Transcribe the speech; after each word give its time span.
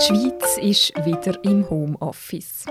Die 0.00 0.06
Schweiz 0.06 0.56
ist 0.56 1.04
wieder 1.04 1.38
im 1.44 1.68
Homeoffice. 1.68 2.64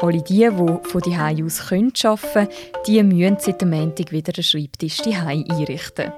Alle 0.00 0.22
die, 0.22 0.48
die 0.48 0.48
von 0.48 1.02
die 1.04 1.44
aus 1.44 1.70
arbeiten 1.70 1.92
können, 1.92 2.48
die 2.86 3.02
müssen 3.02 3.36
seit 3.38 3.60
dem 3.60 3.70
Montag 3.70 4.10
wieder 4.10 4.32
den 4.32 4.42
Schreibtisch 4.42 4.96
die 5.02 5.14
einrichten. 5.14 6.10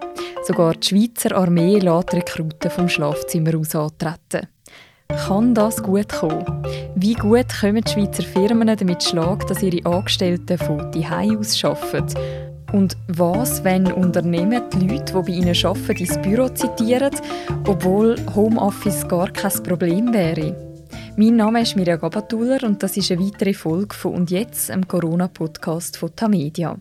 Sogar 0.44 0.74
die 0.74 0.86
Schweizer 0.86 1.36
Armee 1.36 1.80
lässt 1.80 2.14
Rekruten 2.14 2.70
vom 2.70 2.88
Schlafzimmer 2.88 3.58
aus 3.58 3.74
antreten. 3.74 4.46
Kann 5.08 5.52
das 5.52 5.82
gut 5.82 6.08
kommen? 6.10 6.44
Wie 6.94 7.14
gut 7.14 7.48
kommen 7.60 7.82
die 7.82 7.90
Schweizer 7.90 8.22
Firmen 8.22 8.68
damit 8.68 9.02
Schlag, 9.02 9.44
dass 9.48 9.62
ihre 9.62 9.84
Angestellten 9.84 10.58
von 10.58 10.92
die 10.92 11.06
aus 11.06 11.64
arbeiten? 11.64 12.41
Und 12.72 12.96
was, 13.08 13.62
wenn 13.64 13.92
Unternehmen 13.92 14.62
die 14.72 14.88
Leute, 14.88 15.12
die 15.12 15.22
bei 15.22 15.32
ihnen 15.32 15.56
arbeiten, 15.64 16.04
ins 16.04 16.22
Büro 16.22 16.48
zitieren, 16.48 17.14
obwohl 17.66 18.16
Homeoffice 18.34 19.06
gar 19.06 19.30
kein 19.30 19.62
Problem 19.62 20.12
wäre? 20.14 20.56
Mein 21.18 21.36
Name 21.36 21.60
ist 21.60 21.76
Mirja 21.76 21.96
Gabatuller 21.96 22.62
und 22.62 22.82
das 22.82 22.96
ist 22.96 23.12
eine 23.12 23.20
weitere 23.20 23.52
Folge 23.52 23.94
von 23.94 24.14
«Und 24.14 24.30
jetzt», 24.30 24.70
einem 24.70 24.88
Corona-Podcast 24.88 25.98
von 25.98 26.16
Tamedia. 26.16 26.78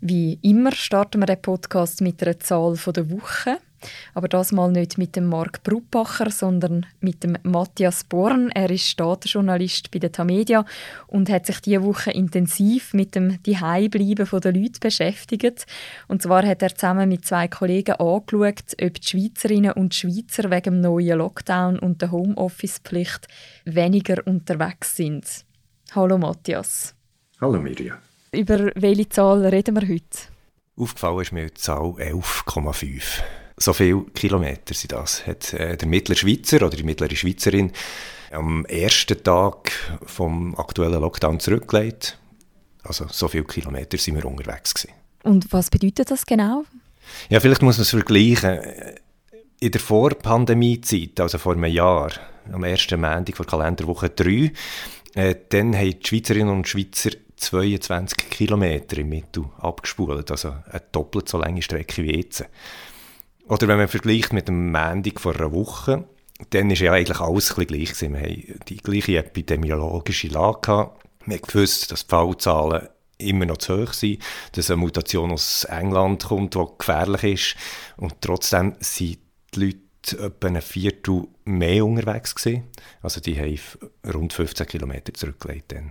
Wie 0.00 0.38
immer 0.42 0.70
starten 0.70 1.20
wir 1.20 1.26
den 1.26 1.42
Podcast 1.42 2.00
mit 2.00 2.22
einer 2.22 2.38
Zahl 2.38 2.76
der 2.94 3.10
Woche– 3.10 3.58
aber 4.14 4.28
das 4.28 4.52
mal 4.52 4.70
nicht 4.70 4.98
mit 4.98 5.16
dem 5.16 5.26
Marc 5.26 5.62
Bruppacher, 5.62 6.30
sondern 6.30 6.86
mit 7.00 7.22
dem 7.24 7.36
Matthias 7.42 8.04
Born. 8.04 8.50
Er 8.50 8.70
ist 8.70 8.86
Staatenjournalist 8.86 9.90
bei 9.90 9.98
der 9.98 10.12
Tamedia 10.12 10.64
und 11.06 11.30
hat 11.30 11.46
sich 11.46 11.60
diese 11.60 11.82
Woche 11.82 12.10
intensiv 12.10 12.94
mit 12.94 13.14
dem 13.14 13.42
Diheimbleiben 13.42 14.40
der 14.40 14.52
Leute 14.52 14.80
beschäftigt. 14.80 15.66
Und 16.08 16.22
zwar 16.22 16.46
hat 16.46 16.62
er 16.62 16.74
zusammen 16.74 17.08
mit 17.08 17.24
zwei 17.24 17.48
Kollegen 17.48 17.94
angeschaut, 17.96 18.76
ob 18.82 19.00
die 19.00 19.06
Schweizerinnen 19.06 19.72
und 19.72 19.94
Schweizer 19.94 20.50
wegen 20.50 20.62
dem 20.62 20.80
neuen 20.80 21.18
Lockdown 21.18 21.78
und 21.78 22.02
der 22.02 22.10
Homeoffice-Pflicht 22.10 23.28
weniger 23.64 24.26
unterwegs 24.26 24.96
sind. 24.96 25.24
Hallo 25.92 26.18
Matthias. 26.18 26.94
Hallo 27.40 27.60
Mirja. 27.60 27.98
Über 28.32 28.70
welche 28.76 29.08
Zahl 29.08 29.44
reden 29.46 29.74
wir 29.74 29.88
heute? 29.88 30.18
Aufgefallen 30.76 31.20
ist 31.20 31.32
mir 31.32 31.46
die 31.46 31.54
Zahl 31.54 31.94
11,5 31.98 33.22
so 33.62 33.72
viele 33.74 34.04
Kilometer 34.14 34.74
sind 34.74 34.92
das, 34.92 35.26
hat 35.26 35.52
äh, 35.52 35.76
der 35.76 35.86
mittlere 35.86 36.16
Schweizer 36.16 36.66
oder 36.66 36.76
die 36.76 36.82
mittlere 36.82 37.14
Schweizerin 37.14 37.72
am 38.30 38.64
ersten 38.64 39.22
Tag 39.22 39.72
vom 40.04 40.54
aktuellen 40.56 41.00
Lockdown 41.00 41.40
zurückgelegt. 41.40 42.18
Also 42.82 43.06
so 43.10 43.28
viele 43.28 43.44
Kilometer 43.44 43.98
sind 43.98 44.16
wir 44.16 44.24
unterwegs 44.24 44.74
gewesen. 44.74 44.94
Und 45.22 45.52
was 45.52 45.68
bedeutet 45.68 46.10
das 46.10 46.24
genau? 46.24 46.64
Ja, 47.28 47.40
vielleicht 47.40 47.62
muss 47.62 47.76
man 47.76 47.82
es 47.82 47.90
vergleichen. 47.90 48.60
In 49.58 49.70
der 49.70 49.80
Vorpandemie-Zeit, 49.80 51.20
also 51.20 51.36
vor 51.36 51.52
einem 51.52 51.64
Jahr, 51.66 52.12
am 52.50 52.64
ersten 52.64 53.00
Montag 53.00 53.36
vor 53.36 53.44
Kalenderwoche 53.46 54.08
3, 54.08 54.52
äh, 55.14 55.34
dann 55.50 55.76
haben 55.76 56.00
die 56.00 56.06
Schweizerinnen 56.06 56.48
und 56.48 56.66
Schweizer 56.66 57.10
22 57.36 58.30
Kilometer 58.30 58.96
im 58.98 59.10
Mittel 59.10 59.44
abgespult, 59.58 60.30
also 60.30 60.54
eine 60.70 60.82
doppelt 60.92 61.28
so 61.28 61.38
lange 61.38 61.60
Strecke 61.60 62.02
wie 62.04 62.16
jetzt. 62.16 62.44
Oder 63.50 63.66
wenn 63.66 63.78
man 63.78 63.88
vergleicht 63.88 64.32
mit 64.32 64.46
dem 64.46 64.70
Mendig 64.70 65.20
vor 65.20 65.34
einer 65.34 65.50
Woche, 65.50 66.04
dann 66.50 66.70
ist 66.70 66.80
ja 66.80 66.92
eigentlich 66.92 67.18
alles 67.18 67.58
ein 67.58 67.66
gleich 67.66 67.92
gewesen. 67.92 68.14
Wir 68.14 68.20
haben 68.20 68.60
die 68.68 68.76
gleiche 68.76 69.18
epidemiologische 69.18 70.28
Lage 70.28 70.60
gehabt. 70.62 71.04
Wir 71.26 71.38
gewusst, 71.38 71.90
dass 71.90 72.06
die 72.06 72.10
Fallzahlen 72.10 72.88
immer 73.18 73.46
noch 73.46 73.58
zu 73.58 73.82
hoch 73.82 73.92
sind, 73.92 74.22
dass 74.52 74.70
eine 74.70 74.76
Mutation 74.76 75.32
aus 75.32 75.64
England 75.64 76.24
kommt, 76.24 76.54
die 76.54 76.64
gefährlich 76.78 77.24
ist. 77.24 77.56
Und 77.96 78.20
trotzdem 78.20 78.76
sind 78.78 79.18
die 79.54 79.60
Leute 79.60 80.26
etwa 80.26 80.46
ein 80.46 80.62
Viertel 80.62 81.26
mehr 81.58 81.84
unterwegs 81.84 82.34
gewesen. 82.34 82.64
Also 83.02 83.20
die 83.20 83.38
haben 83.38 83.58
rund 84.12 84.32
15 84.32 84.66
Kilometer 84.66 85.12
zurückgelegt. 85.14 85.72
Dann. 85.72 85.90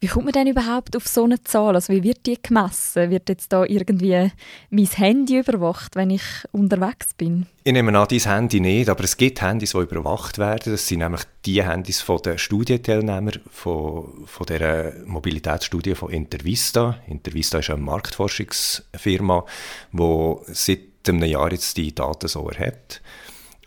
Wie 0.00 0.06
kommt 0.06 0.26
man 0.26 0.32
denn 0.32 0.46
überhaupt 0.46 0.96
auf 0.96 1.06
so 1.06 1.24
eine 1.24 1.42
Zahl? 1.44 1.74
Also 1.74 1.92
wie 1.92 2.02
wird 2.02 2.26
die 2.26 2.38
gemessen? 2.40 3.10
Wird 3.10 3.28
jetzt 3.28 3.52
da 3.52 3.64
irgendwie 3.64 4.30
mein 4.70 4.86
Handy 4.86 5.38
überwacht, 5.38 5.96
wenn 5.96 6.10
ich 6.10 6.22
unterwegs 6.52 7.14
bin? 7.16 7.46
Ich 7.64 7.72
nehme 7.72 7.96
an, 7.98 8.08
dein 8.08 8.20
Handy 8.20 8.60
nicht, 8.60 8.88
aber 8.88 9.04
es 9.04 9.16
gibt 9.16 9.42
Handys, 9.42 9.72
die 9.72 9.78
überwacht 9.78 10.38
werden. 10.38 10.72
Das 10.72 10.86
sind 10.86 11.00
nämlich 11.00 11.22
die 11.44 11.62
Handys 11.62 12.00
von 12.00 12.22
den 12.22 12.38
Studienteilnehmern 12.38 13.40
von, 13.50 14.26
von 14.26 14.46
der 14.46 14.94
Mobilitätsstudie 15.04 15.94
von 15.94 16.10
Intervista. 16.10 16.98
Intervista 17.06 17.58
ist 17.58 17.70
eine 17.70 17.82
Marktforschungsfirma, 17.82 19.44
die 19.92 20.36
seit 20.48 20.80
einem 21.06 21.24
Jahr 21.24 21.52
jetzt 21.52 21.76
die 21.76 21.94
Daten 21.94 22.28
so 22.28 22.48
erhebt. 22.48 23.02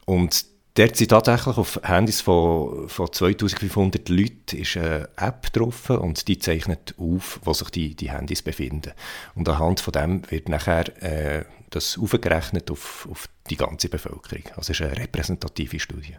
Und 0.05 0.52
Dort 0.75 0.95
sind 0.95 1.09
tatsächlich 1.09 1.57
auf 1.57 1.79
Handys 1.83 2.21
von, 2.21 2.89
von 2.89 3.11
2500 3.11 4.09
Leuten 4.09 4.57
ist 4.57 4.75
eine 4.75 5.07
App 5.17 5.53
drauf 5.53 5.91
und 5.91 6.27
die 6.27 6.39
zeichnet 6.39 6.95
auf, 6.97 7.39
wo 7.43 7.53
sich 7.53 7.69
die, 7.69 7.95
die 7.95 8.11
Handys 8.11 8.41
befinden. 8.41 8.93
Und 9.35 9.47
anhand 9.47 9.81
von 9.81 9.91
dem 9.91 10.31
wird 10.31 10.49
nachher 10.49 10.85
äh, 11.03 11.45
das 11.69 11.99
aufgerechnet 11.99 12.71
auf, 12.71 13.07
auf 13.09 13.29
die 13.51 13.55
ganze 13.55 13.87
Bevölkerung. 13.87 14.45
Also 14.55 14.71
es 14.71 14.79
ist 14.79 14.81
eine 14.81 14.97
repräsentative 14.97 15.79
Studie. 15.79 16.15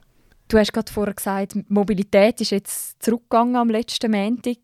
Du 0.46 0.58
hast 0.58 0.72
gerade 0.72 0.92
vorher 0.92 1.14
gesagt, 1.14 1.56
Mobilität 1.68 2.40
ist 2.40 2.50
jetzt 2.50 3.02
zurückgegangen 3.02 3.56
am 3.56 3.70
letzten 3.70 4.12
Montag. 4.12 4.58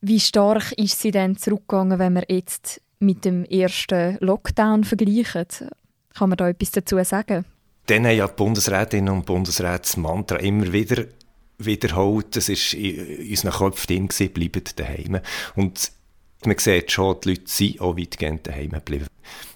Wie 0.00 0.18
stark 0.18 0.72
ist 0.72 1.00
sie 1.00 1.12
denn 1.12 1.36
zurückgegangen, 1.36 2.00
wenn 2.00 2.14
wir 2.14 2.24
jetzt 2.28 2.80
mit 2.98 3.24
dem 3.24 3.44
ersten 3.44 4.18
Lockdown 4.20 4.82
vergleichen? 4.82 5.46
Kann 6.14 6.30
man 6.30 6.36
da 6.36 6.48
etwas 6.48 6.72
dazu 6.72 7.02
sagen? 7.04 7.44
Dann 7.88 8.06
haben 8.06 8.16
ja 8.16 8.26
die 8.26 8.34
Bundesrätinnen 8.34 9.12
und 9.12 9.26
Bundesräte 9.26 9.80
das 9.82 9.96
Mantra 9.96 10.36
immer 10.36 10.72
wieder 10.72 11.04
wiederholt. 11.58 12.36
Das 12.36 12.48
ist 12.48 12.74
in 12.74 13.30
unseren 13.30 13.52
Köpfen 13.52 13.86
drin 13.86 14.08
gewesen, 14.08 14.32
bleibt 14.32 14.78
daheim. 14.78 15.20
Und 15.56 15.90
man 16.44 16.58
sieht 16.58 16.92
schon, 16.92 17.20
die 17.20 17.30
Leute 17.30 17.42
sind 17.46 17.80
auch 17.80 17.96
weitgehend 17.96 18.46
daheim 18.46 18.70
geblieben. 18.70 19.06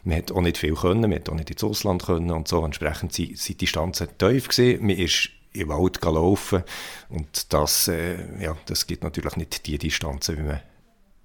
Man 0.04 0.16
hat 0.16 0.32
auch 0.32 0.40
nicht 0.40 0.58
viel 0.58 0.74
können, 0.74 1.02
man 1.02 1.14
hat 1.14 1.28
auch 1.28 1.34
nicht 1.34 1.50
ins 1.50 1.62
Ausland 1.62 2.04
können 2.04 2.30
und 2.30 2.48
so. 2.48 2.64
Entsprechend 2.64 3.12
sind, 3.12 3.48
die 3.48 3.54
Distanzen 3.54 4.08
tief 4.18 4.48
gewesen. 4.48 4.86
Man 4.86 4.96
ist 4.96 5.30
im 5.52 5.68
Wald 5.68 6.00
gelaufen 6.00 6.64
und 7.10 7.52
das, 7.52 7.88
äh, 7.88 8.42
ja, 8.42 8.56
das 8.66 8.86
gibt 8.86 9.04
natürlich 9.04 9.36
nicht 9.36 9.66
die 9.66 9.76
Distanzen, 9.76 10.38
wie 10.38 10.42
man, 10.42 10.60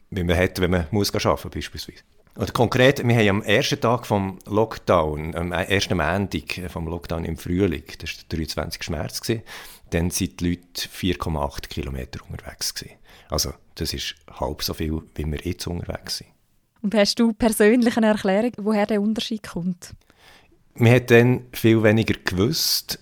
wie 0.09 0.23
man 0.23 0.37
hat, 0.37 0.59
wenn 0.59 0.71
man 0.71 0.87
muss 0.91 1.13
arbeiten 1.15 1.49
beispielsweise. 1.49 2.03
Oder 2.37 2.51
konkret, 2.51 3.05
wir 3.05 3.15
haben 3.15 3.29
am 3.29 3.41
ersten 3.41 3.81
Tag 3.81 4.05
vom 4.05 4.37
Lockdown, 4.45 5.33
am 5.33 5.51
ersten 5.51 5.97
Montag 5.97 6.69
vom 6.69 6.87
Lockdown 6.87 7.25
im 7.25 7.35
Frühling, 7.35 7.83
das 7.99 8.15
war 8.15 8.23
der 8.29 8.37
23. 8.37 8.89
März, 8.91 9.21
gewesen, 9.21 9.41
dann 9.89 10.11
sind 10.11 10.39
die 10.39 10.49
Leute 10.49 10.87
4,8 10.87 11.67
Kilometer 11.67 12.19
unterwegs 12.29 12.75
gewesen. 12.75 12.97
Also 13.29 13.53
das 13.73 13.93
ist 13.93 14.15
halb 14.39 14.61
so 14.61 14.75
viel, 14.75 15.01
wie 15.15 15.25
wir 15.25 15.39
jetzt 15.39 15.65
unterwegs 15.65 16.17
sind. 16.17 16.29
Und 16.83 16.93
hast 16.93 17.17
du 17.19 17.33
persönlich 17.33 17.97
eine 17.97 18.07
Erklärung, 18.07 18.51
woher 18.57 18.85
der 18.85 19.01
Unterschied 19.01 19.41
kommt? 19.41 19.95
Man 20.75 20.93
hat 20.93 21.09
dann 21.09 21.47
viel 21.53 21.81
weniger 21.81 22.19
gewusst 22.23 22.99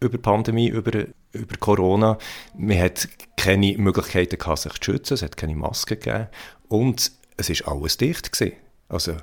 über 0.00 0.18
die 0.18 0.22
Pandemie, 0.22 0.68
über, 0.68 1.06
über 1.30 1.56
Corona. 1.60 2.18
Man 2.58 2.80
hat 2.80 3.08
keine 3.36 3.78
Möglichkeiten 3.78 4.36
gehabt, 4.36 4.58
sich 4.58 4.72
zu 4.80 4.92
schützen, 4.92 5.14
es 5.14 5.22
hat 5.22 5.36
keine 5.36 5.54
Maske 5.54 5.96
gegeben 5.96 6.26
und 6.66 7.12
es 7.36 7.50
war 7.50 7.72
alles 7.72 7.96
dicht. 7.98 8.32
Gewesen. 8.32 8.63
Also 8.94 9.16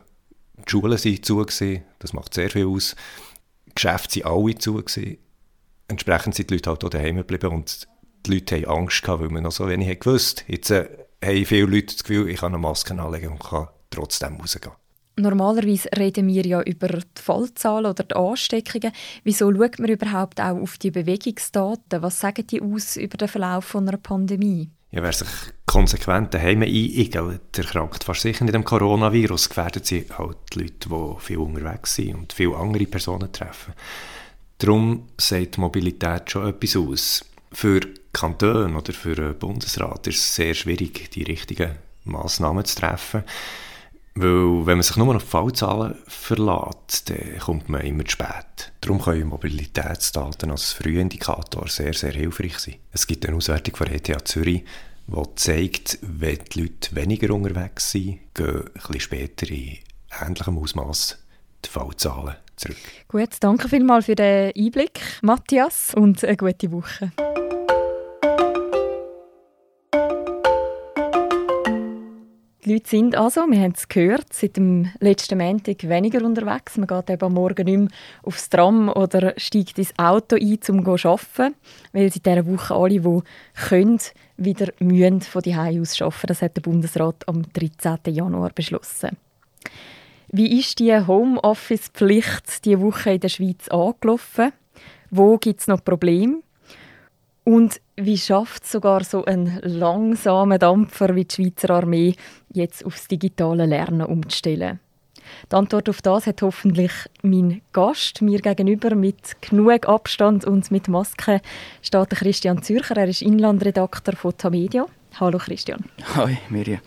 die 0.58 0.70
Schulen 0.70 0.92
waren 0.92 1.24
zu, 1.24 1.38
gewesen, 1.38 1.84
das 2.00 2.12
macht 2.12 2.34
sehr 2.34 2.50
viel 2.50 2.68
aus. 2.68 2.94
Die 3.68 3.72
Geschäfte 3.74 4.26
waren 4.26 4.46
alle 4.46 4.56
zu. 4.56 4.76
Gewesen. 4.76 5.18
Entsprechend 5.88 6.36
sind 6.36 6.50
die 6.50 6.56
Leute 6.56 6.70
halt 6.70 6.84
auch 6.84 6.90
daheim 6.90 7.16
geblieben 7.16 7.54
und 7.54 7.88
die 8.26 8.34
Leute 8.34 8.58
hatten 8.58 8.70
Angst, 8.70 9.02
gehabt, 9.02 9.22
weil 9.22 9.30
man 9.30 9.44
noch 9.44 9.52
so 9.54 9.68
wenig 9.68 10.00
gewusst 10.00 10.44
Jetzt 10.48 10.72
äh, 10.72 10.90
haben 11.24 11.46
viele 11.46 11.68
Leute 11.68 11.96
das 11.96 12.04
Gefühl, 12.04 12.30
ich 12.30 12.42
kann 12.42 12.54
eine 12.54 12.62
Maske 12.62 13.02
anlegen 13.02 13.31
und 13.31 13.40
kann 13.42 13.70
trotzdem 13.90 14.36
rausgehen. 14.42 14.76
Normalerweise 15.16 15.90
reden 15.98 16.28
wir 16.28 16.46
ja 16.46 16.62
über 16.62 16.88
die 16.90 17.22
Fallzahlen 17.22 17.86
oder 17.86 18.04
die 18.04 18.16
Ansteckungen. 18.16 18.92
Wieso 19.24 19.54
schaut 19.54 19.80
man 19.80 19.90
überhaupt 19.90 20.42
auch 20.42 20.60
auf 20.60 20.78
die 20.80 20.92
Bewegungsdaten? 20.92 22.01
Was 22.01 22.19
sagen 22.19 22.45
die 22.48 22.62
aus 22.62 22.98
über 22.98 23.18
den 23.18 23.28
Verlauf 23.30 23.74
einer 23.75 23.98
Pandemie? 23.98 24.69
Ja, 24.92 25.01
wer 25.01 25.13
sich 25.13 25.28
konsequent 25.71 26.33
daheim 26.33 26.63
einigelt, 26.63 27.57
erkrankt 27.57 28.03
fast 28.03 28.21
sicher 28.21 28.44
nicht 28.44 28.53
dem 28.53 28.65
Coronavirus. 28.65 29.47
Gefährdet 29.47 29.85
sie 29.85 30.06
halt 30.18 30.38
die 30.53 30.59
Leute, 30.59 30.89
die 30.89 31.21
viel 31.21 31.38
unterwegs 31.38 31.95
sind 31.95 32.15
und 32.15 32.33
viele 32.33 32.57
andere 32.57 32.85
Personen 32.85 33.31
treffen. 33.31 33.73
Darum 34.57 35.07
sagt 35.18 35.57
Mobilität 35.57 36.29
schon 36.29 36.50
etwas 36.50 36.75
aus. 36.75 37.25
Für 37.53 37.79
Kantone 38.12 38.77
oder 38.77 38.91
für 38.91 39.15
den 39.15 39.39
Bundesrat 39.39 40.07
ist 40.07 40.18
es 40.18 40.35
sehr 40.35 40.53
schwierig, 40.53 41.09
die 41.12 41.23
richtigen 41.23 41.75
Massnahmen 42.03 42.65
zu 42.65 42.75
treffen. 42.75 43.23
Weil, 44.13 44.65
wenn 44.65 44.77
man 44.77 44.83
sich 44.83 44.97
nur 44.97 45.15
auf 45.15 45.23
Fallzahlen 45.23 45.95
verlässt, 46.06 47.09
dann 47.09 47.39
kommt 47.39 47.69
man 47.69 47.81
immer 47.81 48.03
zu 48.03 48.12
spät. 48.12 48.73
Darum 48.81 49.01
können 49.01 49.29
Mobilitätsdaten 49.29 50.51
als 50.51 50.73
Frühindikator 50.73 51.69
sehr, 51.69 51.94
sehr 51.94 52.12
hilfreich 52.12 52.59
sein. 52.59 52.75
Es 52.91 53.07
gibt 53.07 53.25
eine 53.25 53.38
Auswertung 53.38 53.77
von 53.77 53.88
ETH 53.88 54.27
Zürich, 54.27 54.65
der 55.07 55.36
zeigt, 55.36 56.00
wenn 56.01 56.39
die 56.53 56.62
Leute 56.62 56.95
weniger 56.95 57.33
unterwegs 57.33 57.92
sind, 57.92 58.19
gehen 58.33 58.48
ein 58.48 58.71
bisschen 58.74 59.00
später 59.00 59.50
in 59.50 59.77
ähnlichem 60.21 60.57
Ausmaß 60.57 61.18
die 61.65 61.69
Fallzahlen 61.69 62.36
zurück. 62.56 62.77
Gut, 63.07 63.30
danke 63.39 63.69
vielmals 63.69 64.06
für 64.06 64.15
den 64.15 64.51
Einblick, 64.56 65.00
Matthias, 65.21 65.94
und 65.94 66.24
eine 66.24 66.38
gute 66.38 66.71
Woche. 66.71 67.12
Die 72.63 72.74
Leute 72.74 72.89
sind 72.89 73.15
also, 73.15 73.42
wir 73.50 73.59
haben 73.59 73.74
es 73.75 73.88
gehört, 73.88 74.31
seit 74.33 74.56
dem 74.56 74.92
letzten 75.00 75.39
Montag 75.39 75.89
weniger 75.89 76.24
unterwegs. 76.24 76.77
Man 76.77 76.86
geht 76.86 77.09
eben 77.09 77.25
am 77.25 77.33
Morgen 77.33 77.65
nicht 77.65 77.77
mehr 77.77 77.88
aufs 78.21 78.50
Tram 78.50 78.88
oder 78.88 79.33
steigt 79.38 79.80
ins 79.80 79.97
Auto 79.97 80.36
ein, 80.36 80.59
um 80.69 80.97
zu 80.97 81.09
arbeiten, 81.09 81.56
weil 81.92 82.12
seit 82.13 82.25
dieser 82.25 82.45
Woche 82.45 82.75
alle, 82.75 83.00
die 83.00 83.19
können, 83.68 84.00
wieder 84.44 84.72
mühen 84.80 85.22
von 85.22 85.42
die 85.42 85.56
aus 85.56 86.02
arbeiten. 86.02 86.28
Das 86.28 86.42
hat 86.42 86.56
der 86.56 86.62
Bundesrat 86.62 87.28
am 87.28 87.44
13. 87.54 88.14
Januar 88.14 88.52
beschlossen. 88.54 89.18
Wie 90.30 90.60
ist 90.60 90.80
die 90.80 90.94
Homeoffice-Pflicht 90.96 92.66
diese 92.66 92.82
Woche 92.82 93.12
in 93.14 93.20
der 93.20 93.30
Schweiz 93.30 93.68
angelaufen? 93.68 94.52
Wo 95.10 95.38
gibt 95.38 95.60
es 95.60 95.68
noch 95.68 95.84
Probleme? 95.84 96.42
Und 97.44 97.82
wie 97.96 98.18
schafft 98.18 98.66
sogar 98.66 99.04
so 99.04 99.26
ein 99.26 99.60
langsamer 99.64 100.58
Dampfer 100.58 101.16
wie 101.16 101.26
die 101.26 101.36
Schweizer 101.36 101.72
Armee, 101.72 102.16
jetzt 102.54 102.86
aufs 102.86 103.08
digitale 103.08 103.66
Lernen 103.66 104.06
umzustellen? 104.06 104.80
Die 105.51 105.56
Antwort 105.56 105.89
auf 105.89 106.01
das 106.01 106.28
hat 106.28 106.42
hoffentlich 106.42 106.92
mein 107.22 107.62
Gast 107.74 108.22
mir 108.22 108.39
gegenüber 108.39 108.95
mit 108.95 109.42
genug 109.42 109.88
Abstand 109.88 110.45
und 110.45 110.72
mit 110.72 110.88
Maske 110.88 111.42
steht 111.81 112.10
Christian 112.12 112.62
Zürcher. 112.63 112.98
Er 112.98 113.07
ist 113.07 113.22
Inlandredakteur 113.22 114.16
von 114.16 114.38
Tamedia. 114.38 114.86
Hallo 115.19 115.38
Christian. 115.38 115.83
Hi 116.16 116.38
Mirja. 116.50 116.80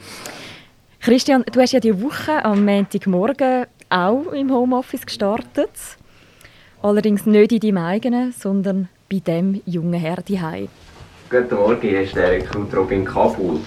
Christian, 1.01 1.45
du 1.53 1.61
hast 1.61 1.73
ja 1.73 1.81
die 1.81 2.03
Woche 2.03 2.45
am 2.45 2.65
Montagmorgen 2.65 3.67
auch 3.91 4.33
im 4.33 4.51
Homeoffice 4.51 5.05
gestartet. 5.05 5.71
Allerdings 6.83 7.27
nicht 7.27 7.53
in 7.53 7.61
deinem 7.61 7.79
eigenen, 7.79 8.33
sondern 8.33 8.89
bei 9.11 9.19
dem 9.19 9.61
jungen 9.67 10.01
Herr. 10.01 10.17
Guten 11.31 11.55
Morgen, 11.55 11.81
hier 11.81 12.03
ist 12.03 12.15
der 12.15 12.31
Rekrut 12.31 12.75
Robin 12.75 13.05
Kabul. 13.05 13.61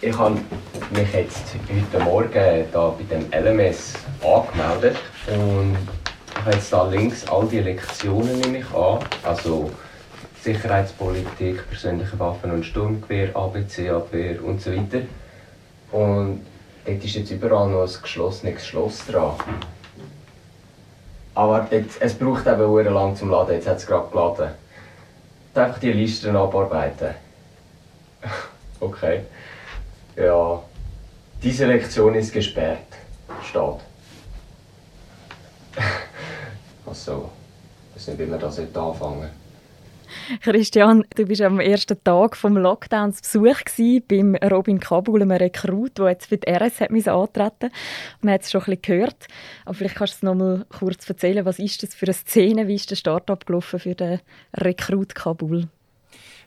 Ich 0.00 0.16
habe 0.16 0.38
mich 0.90 1.12
jetzt 1.12 1.56
heute 1.68 2.04
Morgen 2.04 2.32
hier 2.32 2.66
bei 2.72 2.92
dem 3.10 3.26
LMS 3.32 3.94
angemeldet 4.22 4.96
und 5.26 5.76
ich 6.30 6.36
habe 6.36 6.52
jetzt 6.52 6.72
da 6.72 6.88
links 6.88 7.28
all 7.28 7.48
die 7.48 7.58
Lektionen 7.58 8.38
nehme 8.38 8.58
ich 8.58 8.74
an, 8.74 9.00
also 9.24 9.72
Sicherheitspolitik, 10.40 11.68
persönliche 11.68 12.16
Waffen 12.20 12.52
und 12.52 12.64
Sturmgewehr, 12.64 13.34
ABC, 13.34 13.90
Abwehr 13.90 14.44
und 14.44 14.62
so 14.62 14.70
weiter. 14.70 15.00
Und 15.90 16.46
dort 16.86 17.04
ist 17.04 17.14
jetzt 17.16 17.32
überall 17.32 17.68
noch 17.68 17.82
ein 17.82 18.02
geschlossenes 18.02 18.66
Schloss 18.66 19.04
dran. 19.04 19.32
Aber 21.34 21.66
jetzt, 21.72 22.00
es 22.00 22.14
braucht 22.14 22.46
eben 22.46 22.74
sehr 22.74 22.92
lang 22.92 23.16
zum 23.16 23.30
Laden, 23.30 23.56
jetzt 23.56 23.66
hat 23.66 23.78
es 23.78 23.86
gerade 23.86 24.08
geladen 24.10 24.50
einfach 25.54 25.80
die 25.80 25.92
Listen 25.92 26.36
abarbeiten. 26.36 27.14
okay. 28.80 29.22
Ja. 30.18 30.62
Diese 31.42 31.66
Lektion 31.66 32.14
ist 32.16 32.32
gesperrt. 32.32 32.78
Steht. 33.44 33.62
also, 36.86 37.30
ich 37.90 37.96
weiß 37.96 38.08
nicht, 38.08 38.18
wie 38.18 38.30
wir 38.30 38.38
das 38.38 38.58
jetzt 38.58 38.76
anfangen. 38.76 39.30
Christian, 40.42 41.04
du 41.14 41.26
bist 41.26 41.42
am 41.42 41.60
ersten 41.60 42.02
Tag 42.02 42.36
vom 42.36 42.56
Lockdown 42.56 43.12
zu 43.12 43.42
Besuch 43.42 44.00
beim 44.08 44.34
Robin 44.36 44.80
Kabul, 44.80 45.22
einem 45.22 45.30
Rekrut, 45.30 45.98
der 45.98 46.08
jetzt 46.08 46.26
für 46.26 46.38
die 46.38 46.50
RS 46.50 46.80
hat 46.80 46.90
antreten 46.90 47.70
Man 48.22 48.34
hat 48.34 48.42
es 48.42 48.50
schon 48.50 48.62
ein 48.62 48.64
bisschen 48.64 48.82
gehört. 48.82 49.26
Aber 49.66 49.74
vielleicht 49.74 49.96
kannst 49.96 50.14
du 50.14 50.16
es 50.16 50.22
noch 50.22 50.34
mal 50.34 50.66
kurz 50.76 51.08
erzählen, 51.08 51.44
was 51.44 51.58
ist 51.58 51.82
das 51.82 51.94
für 51.94 52.06
eine 52.06 52.14
Szene? 52.14 52.66
Wie 52.66 52.74
ist 52.74 52.90
der 52.90 52.96
Start 52.96 53.30
abgelaufen 53.30 53.78
für 53.78 53.94
den 53.94 54.20
Rekrut 54.56 55.14
Kabul? 55.14 55.68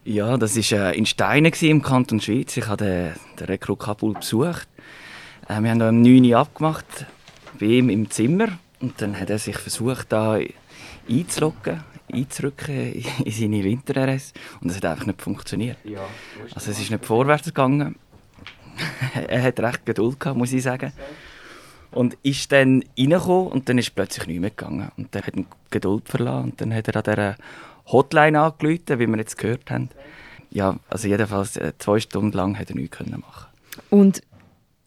Ja, 0.03 0.35
das 0.37 0.55
war 0.55 0.91
äh, 0.91 0.97
in 0.97 1.05
Steinen 1.05 1.53
im 1.61 1.81
Kanton 1.83 2.19
Schweiz. 2.19 2.57
Ich 2.57 2.67
habe 2.67 2.83
den, 2.83 3.13
den 3.39 3.45
Rekrut 3.45 3.79
Kabul 3.79 4.13
besucht. 4.15 4.67
Äh, 5.47 5.61
wir 5.61 5.69
haben 5.69 5.81
um 5.81 6.01
9 6.01 6.25
Uhr 6.25 6.39
abgemacht, 6.39 7.05
bei 7.59 7.67
ihm 7.67 7.89
im 7.89 8.09
Zimmer. 8.09 8.47
Und 8.79 8.99
dann 8.99 9.19
hat 9.19 9.29
er 9.29 9.37
sich 9.37 9.57
versucht, 9.57 10.11
da 10.11 10.39
einzuloggen 11.07 11.83
einzurücken 12.11 12.93
in 13.25 13.31
seine 13.31 13.63
Winter-RS 13.63 14.33
und 14.59 14.67
das 14.69 14.77
hat 14.77 14.85
einfach 14.85 15.05
nicht 15.05 15.21
funktioniert. 15.21 15.77
Ja, 15.83 16.01
also 16.53 16.71
es 16.71 16.79
ist 16.79 16.91
nicht 16.91 17.05
vorwärts 17.05 17.45
gegangen. 17.45 17.95
er 19.27 19.43
hat 19.43 19.59
recht 19.59 19.85
Geduld 19.85 20.19
gehabt, 20.19 20.37
muss 20.37 20.51
ich 20.51 20.63
sagen. 20.63 20.91
Und 21.91 22.17
ist 22.23 22.51
dann 22.51 22.83
reingekommen 22.97 23.47
und 23.47 23.67
dann 23.67 23.77
ist 23.77 23.93
plötzlich 23.93 24.27
nichts 24.27 24.41
mehr 24.41 24.49
gegangen. 24.49 24.91
Und 24.97 25.13
dann 25.13 25.23
hat 25.23 25.35
er 25.35 25.43
Geduld 25.69 26.07
verloren 26.07 26.45
und 26.45 26.61
dann 26.61 26.73
hat 26.73 26.87
er 26.87 26.95
an 26.95 27.03
dieser 27.03 27.35
Hotline 27.91 28.39
angerufen, 28.39 28.99
wie 28.99 29.07
wir 29.07 29.17
jetzt 29.17 29.37
gehört 29.37 29.69
haben. 29.69 29.89
Ja, 30.49 30.77
also 30.89 31.07
jedenfalls 31.07 31.57
äh, 31.57 31.73
zwei 31.77 31.99
Stunden 31.99 32.31
lang 32.33 32.57
hat 32.59 32.69
er 32.69 32.75
nichts 32.75 32.99
machen 32.99 33.47
Und 33.89 34.21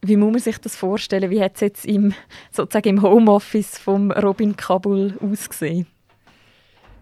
wie 0.03 0.17
muss 0.17 0.33
man 0.33 0.41
sich 0.41 0.59
das 0.59 0.77
vorstellen? 0.77 1.31
Wie 1.31 1.41
hat 1.41 1.55
es 1.55 1.61
jetzt 1.61 1.87
im, 1.87 2.12
sozusagen 2.51 2.89
im 2.89 3.03
Homeoffice 3.03 3.79
von 3.79 4.12
Robin 4.12 4.55
Kabul 4.56 5.15
ausgesehen? 5.21 5.87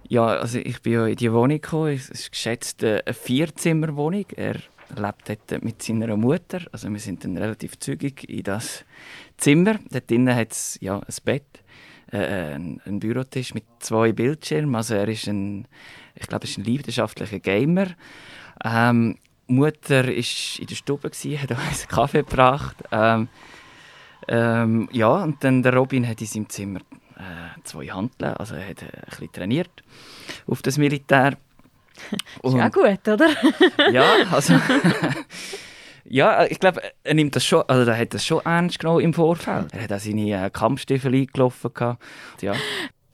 Ja, 0.09 0.27
also 0.27 0.59
ich 0.59 0.81
bin 0.83 0.93
ja 0.93 1.07
in 1.07 1.17
die 1.17 1.33
Wohnung 1.33 1.61
gekommen. 1.61 1.95
Es 1.95 2.09
ist 2.09 2.31
geschätzt 2.31 2.85
eine 2.85 3.03
Vierzimmerwohnung. 3.13 4.27
Er 4.37 4.57
lebt 4.97 5.29
dort 5.29 5.65
mit 5.65 5.83
seiner 5.83 6.17
Mutter. 6.17 6.61
Also 6.71 6.91
wir 6.91 7.01
sind 7.01 7.25
dann 7.25 7.37
relativ 7.37 7.79
zügig 7.79 8.29
in 8.29 8.43
das 8.43 8.85
Zimmer. 9.39 9.79
Dort 9.91 10.11
drinnen 10.11 10.35
hat 10.35 10.53
es 10.53 10.79
ja, 10.81 10.99
ein 10.99 11.15
Bett, 11.25 11.63
äh, 12.13 12.55
ein, 12.55 12.81
ein, 12.85 13.01
Bürotisch 13.01 13.55
mit 13.55 13.65
zwei 13.81 14.13
Bildschirmen. 14.13 14.75
Also 14.75 14.95
er 14.95 15.09
ist 15.09 15.27
ein, 15.27 15.67
ich 16.15 16.27
glaube, 16.27 16.45
ist 16.45 16.59
ein 16.59 16.65
leidenschaftlicher 16.65 17.39
Gamer. 17.39 17.89
Ähm, 18.65 19.19
Mutter 19.47 20.05
war 20.07 20.09
in 20.09 20.67
der 20.67 20.75
Stube, 20.75 21.09
hat 21.09 21.15
uns 21.25 21.27
einen 21.27 21.89
Kaffee 21.89 22.23
gebracht. 22.23 22.77
Ähm, 22.91 23.29
ähm, 24.29 24.89
ja, 24.93 25.23
und 25.23 25.43
dann 25.43 25.63
der 25.63 25.75
Robin 25.75 26.07
hat 26.07 26.21
in 26.21 26.27
seinem 26.27 26.49
Zimmer 26.49 26.81
äh, 27.17 27.61
zwei 27.65 27.87
Handeln. 27.87 28.35
Also 28.35 28.55
er 28.55 28.69
hat 28.69 28.83
äh, 28.83 28.87
ein 28.87 29.03
bisschen 29.09 29.33
trainiert 29.33 29.83
auf 30.47 30.63
das 30.63 30.79
Militär. 30.79 31.37
Ist 32.43 32.55
ja 32.55 32.69
gut, 32.69 33.07
oder? 33.09 33.29
ja, 33.91 34.05
also... 34.31 34.55
ja, 36.05 36.45
ich 36.47 36.59
glaube, 36.59 36.83
er 37.05 37.15
nimmt 37.15 37.37
das 37.37 37.45
schon, 37.45 37.63
also 37.69 37.91
er 37.91 37.99
hat 37.99 38.15
das 38.15 38.25
schon 38.27 38.41
ernst 38.45 38.79
genommen 38.79 39.01
im 39.01 39.15
Vorfeld. 39.15 39.73
Er 39.73 39.83
hat 39.83 39.93
auch 39.93 39.99
seine 39.99 40.47
äh, 40.47 40.51
Kampfstiefel 40.51 41.15
eingelaufen. 41.15 41.71
Ja. 42.41 42.55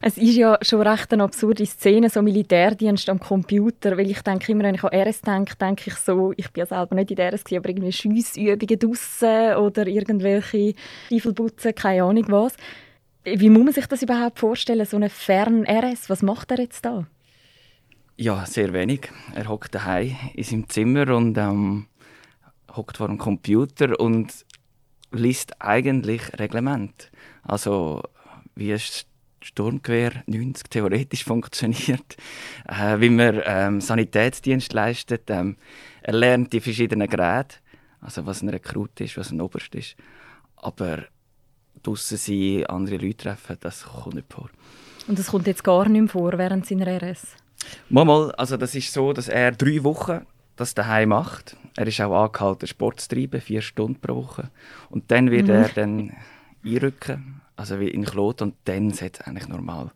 Es 0.01 0.17
ist 0.17 0.35
ja 0.35 0.57
schon 0.61 0.81
recht 0.81 1.11
eine 1.11 1.23
absurde 1.23 1.65
Szene, 1.65 2.09
so 2.09 2.21
Militärdienst 2.21 3.09
am 3.09 3.19
Computer, 3.19 3.97
weil 3.97 4.09
ich 4.09 4.21
denke 4.21 4.53
immer, 4.53 4.63
wenn 4.63 4.75
ich 4.75 4.83
an 4.83 4.93
RS 4.93 5.21
denke, 5.21 5.57
denke 5.57 5.83
ich 5.87 5.95
so, 5.95 6.31
ich 6.37 6.49
bin 6.51 6.61
ja 6.61 6.65
selber 6.67 6.95
nicht 6.95 7.11
in 7.11 7.19
RS, 7.19 7.43
aber 7.51 7.67
irgendwie 7.67 7.91
Schiessübungen 7.91 8.79
draussen 8.79 9.55
oder 9.55 9.87
irgendwelche 9.87 10.73
Stiefelputzen, 11.07 11.75
keine 11.75 12.03
Ahnung 12.03 12.25
was. 12.29 12.53
Wie 13.25 13.49
muss 13.49 13.63
man 13.65 13.73
sich 13.73 13.87
das 13.87 14.01
überhaupt 14.01 14.39
vorstellen, 14.39 14.85
so 14.85 14.95
eine 14.95 15.09
Fern-RS? 15.09 16.09
Was 16.09 16.21
macht 16.21 16.51
er 16.51 16.61
jetzt 16.61 16.85
da? 16.85 17.05
Ja, 18.15 18.45
sehr 18.45 18.71
wenig. 18.71 19.11
Er 19.35 19.49
hockt 19.49 19.75
daheim 19.75 20.15
in 20.33 20.43
seinem 20.45 20.69
Zimmer 20.69 21.13
und 21.13 21.37
ähm, 21.37 21.87
hockt 22.75 22.97
vor 22.97 23.07
dem 23.07 23.17
Computer 23.17 23.99
und 23.99 24.45
liest 25.11 25.61
eigentlich 25.61 26.21
Reglement. 26.39 27.11
Also 27.43 28.03
wie 28.55 28.71
es 28.71 29.05
Sturmgewehr 29.41 30.23
90 30.27 30.69
theoretisch 30.69 31.23
funktioniert, 31.25 32.17
äh, 32.67 32.99
wie 32.99 33.09
man 33.09 33.41
ähm, 33.45 33.81
Sanitätsdienst 33.81 34.73
leistet. 34.73 35.29
Ähm, 35.29 35.57
er 36.01 36.13
lernt 36.13 36.53
die 36.53 36.59
verschiedenen 36.59 37.07
Geräte, 37.07 37.57
also 38.01 38.25
was 38.25 38.41
ein 38.41 38.49
Rekrut 38.49 38.99
ist, 38.99 39.17
was 39.17 39.31
ein 39.31 39.41
Oberst 39.41 39.73
ist. 39.75 39.95
Aber 40.57 41.05
draußen 41.83 42.17
sein, 42.17 42.65
andere 42.65 42.97
Leute 42.97 43.17
treffen, 43.17 43.57
das 43.61 43.83
kommt 43.85 44.15
nicht 44.15 44.31
vor. 44.31 44.49
Und 45.07 45.17
das 45.17 45.27
kommt 45.27 45.47
jetzt 45.47 45.63
gar 45.63 45.87
nicht 45.87 46.01
mehr 46.01 46.09
vor 46.09 46.37
während 46.37 46.65
seiner 46.65 46.87
RS? 46.87 47.27
Mal, 47.89 48.05
mal, 48.05 48.31
also 48.33 48.57
das 48.57 48.75
ist 48.75 48.91
so, 48.91 49.13
dass 49.13 49.27
er 49.27 49.51
drei 49.51 49.83
Wochen 49.83 50.25
das 50.59 50.73
daheim 50.73 51.09
macht. 51.09 51.55
Er 51.75 51.87
ist 51.87 52.01
auch 52.01 52.25
angehalten, 52.25 52.67
Sport 52.67 52.99
zu 53.01 53.09
treiben, 53.09 53.41
vier 53.41 53.61
Stunden 53.61 53.99
pro 53.99 54.15
Woche. 54.15 54.49
Und 54.89 55.11
dann 55.11 55.31
wird 55.31 55.47
mhm. 55.47 55.53
er 55.53 55.69
dann 55.69 56.13
einrücken, 56.65 57.41
also 57.55 57.79
wie 57.79 57.89
in 57.89 58.05
Klot, 58.05 58.41
und 58.41 58.55
dann 58.65 58.91
sollte 58.91 59.21
es 59.21 59.27
eigentlich 59.27 59.47
normal 59.47 59.91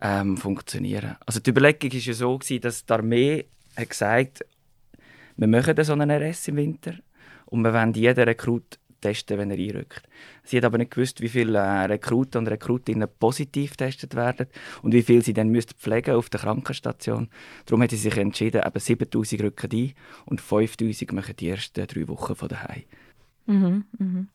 ähm, 0.00 0.36
funktionieren. 0.36 1.16
Also 1.24 1.40
die 1.40 1.50
Überlegung 1.50 1.92
war 1.92 1.98
ja 1.98 2.12
so, 2.12 2.38
gewesen, 2.38 2.60
dass 2.60 2.84
die 2.84 2.92
Armee 2.92 3.44
hat 3.76 3.90
gesagt 3.90 4.44
wir 5.36 5.48
machen 5.48 5.82
so 5.82 5.92
einen 5.94 6.10
RS 6.10 6.48
im 6.48 6.56
Winter 6.56 6.94
und 7.46 7.62
wir 7.62 7.72
wollen 7.72 7.92
jeden 7.92 8.24
Rekrut 8.24 8.78
testen, 9.04 9.38
wenn 9.38 9.50
er 9.50 9.58
einrückt. 9.58 10.02
Sie 10.42 10.56
hat 10.56 10.64
aber 10.64 10.78
nicht 10.78 10.90
gewusst, 10.90 11.20
wie 11.20 11.28
viele 11.28 11.58
äh, 11.58 11.84
Rekruten 11.84 12.38
und 12.38 12.48
Rekrutinnen 12.48 13.08
positiv 13.18 13.72
getestet 13.72 14.14
werden 14.14 14.46
und 14.82 14.92
wie 14.92 15.02
viel 15.02 15.22
sie 15.22 15.34
dann 15.34 15.54
pflegen 15.54 16.14
auf 16.14 16.28
der 16.30 16.40
Krankenstation. 16.40 17.28
Darum 17.66 17.82
hat 17.82 17.90
sie 17.90 17.96
sich 17.96 18.16
entschieden, 18.16 18.62
eben 18.66 18.80
7000 18.80 19.42
rücken 19.42 19.70
ein 19.72 19.92
und 20.26 20.40
5000 20.40 21.12
machen 21.12 21.36
die 21.36 21.48
ersten 21.48 21.86
drei 21.86 22.08
Wochen 22.08 22.34
von 22.34 22.48
daheim. 22.48 22.82
Mhm, 23.46 23.84
mhm. 23.98 24.28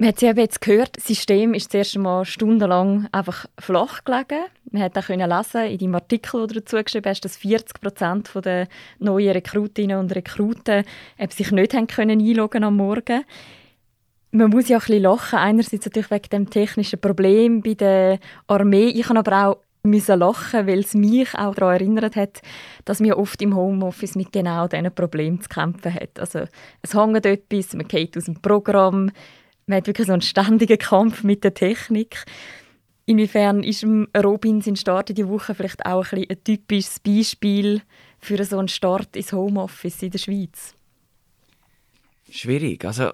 Man 0.00 0.10
hat 0.10 0.22
jetzt 0.22 0.60
gehört, 0.60 0.96
das 0.96 1.08
System 1.08 1.54
ist 1.54 1.72
zuerst 1.72 1.96
einmal 1.96 2.24
stundenlang 2.24 3.08
einfach 3.10 3.46
flach 3.58 4.04
gelegen. 4.04 4.44
Man 4.70 4.82
hat 4.82 4.96
auch 4.96 5.08
lesen 5.08 5.64
in 5.64 5.78
deinem 5.78 5.94
Artikel, 5.96 6.46
den 6.46 6.54
du 6.54 6.60
dazu 6.60 6.76
geschrieben 6.80 7.10
hast, 7.10 7.24
dass 7.24 7.36
40 7.38 7.80
Prozent 7.80 8.30
der 8.44 8.68
neuen 9.00 9.32
Rekrutinnen 9.32 9.98
und 9.98 10.14
Rekruten 10.14 10.84
sich 11.30 11.50
nicht 11.50 11.74
haben 11.74 11.88
einloggen 11.98 12.62
am 12.62 12.76
Morgen. 12.76 13.24
Man 14.30 14.50
muss 14.50 14.68
ja 14.68 14.78
auch 14.78 14.82
ein 14.82 14.86
bisschen 14.86 15.02
lachen. 15.02 15.38
Einerseits 15.38 15.86
natürlich 15.86 16.10
wegen 16.10 16.28
dem 16.30 16.50
technischen 16.50 17.00
Problem 17.00 17.62
bei 17.62 17.74
der 17.74 18.18
Armee. 18.46 18.88
Ich 18.88 19.08
habe 19.08 19.18
aber 19.20 19.48
auch 19.48 19.58
müssen 19.82 20.18
lachen, 20.18 20.66
weil 20.66 20.80
es 20.80 20.94
mich 20.94 21.34
auch 21.34 21.54
daran 21.54 21.74
erinnert 21.74 22.16
hat, 22.16 22.42
dass 22.84 23.00
man 23.00 23.12
oft 23.12 23.40
im 23.42 23.54
Homeoffice 23.54 24.16
mit 24.16 24.32
genau 24.32 24.68
diesen 24.68 24.94
Problemen 24.94 25.40
zu 25.40 25.48
kämpfen 25.48 25.94
hat. 25.94 26.18
Also 26.18 26.44
es 26.82 26.94
hängt 26.94 27.24
etwas, 27.24 27.74
man 27.74 27.88
geht 27.88 28.16
aus 28.16 28.24
dem 28.24 28.40
Programm, 28.40 29.10
man 29.66 29.78
hat 29.78 29.86
wirklich 29.86 30.06
so 30.06 30.12
einen 30.12 30.22
ständigen 30.22 30.78
Kampf 30.78 31.22
mit 31.22 31.44
der 31.44 31.54
Technik. 31.54 32.24
Inwiefern 33.06 33.62
ist 33.62 33.86
Robin 34.16 34.60
sein 34.60 34.76
Start 34.76 35.10
in 35.10 35.16
die 35.16 35.28
Woche 35.28 35.54
vielleicht 35.54 35.86
auch 35.86 36.12
ein, 36.12 36.26
ein 36.28 36.44
typisches 36.44 37.00
Beispiel 37.00 37.82
für 38.18 38.42
so 38.44 38.58
einen 38.58 38.68
Start 38.68 39.16
ins 39.16 39.32
Homeoffice 39.32 40.02
in 40.02 40.10
der 40.10 40.18
Schweiz? 40.18 40.74
Schwierig. 42.30 42.84
Also 42.84 43.12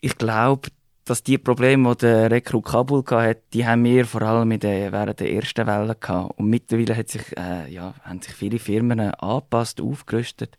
ich 0.00 0.16
glaube, 0.16 0.68
dass 1.04 1.22
die 1.22 1.38
Probleme, 1.38 1.94
die 1.96 2.00
der 2.00 2.30
Rekrut 2.30 2.66
Kabul 2.66 3.02
hatte, 3.10 3.42
die 3.52 3.66
haben 3.66 3.84
wir 3.84 4.06
vor 4.06 4.22
allem 4.22 4.58
der, 4.58 4.92
während 4.92 5.20
der 5.20 5.32
ersten 5.32 5.66
Welle 5.66 5.96
gehabt. 5.96 6.38
Und 6.38 6.48
mittlerweile 6.48 6.96
hat 6.96 7.08
sich, 7.08 7.36
äh, 7.36 7.68
ja, 7.72 7.94
haben 8.02 8.22
sich 8.22 8.32
viele 8.34 8.58
Firmen 8.58 9.00
angepasst, 9.00 9.80
aufgerüstet, 9.80 10.56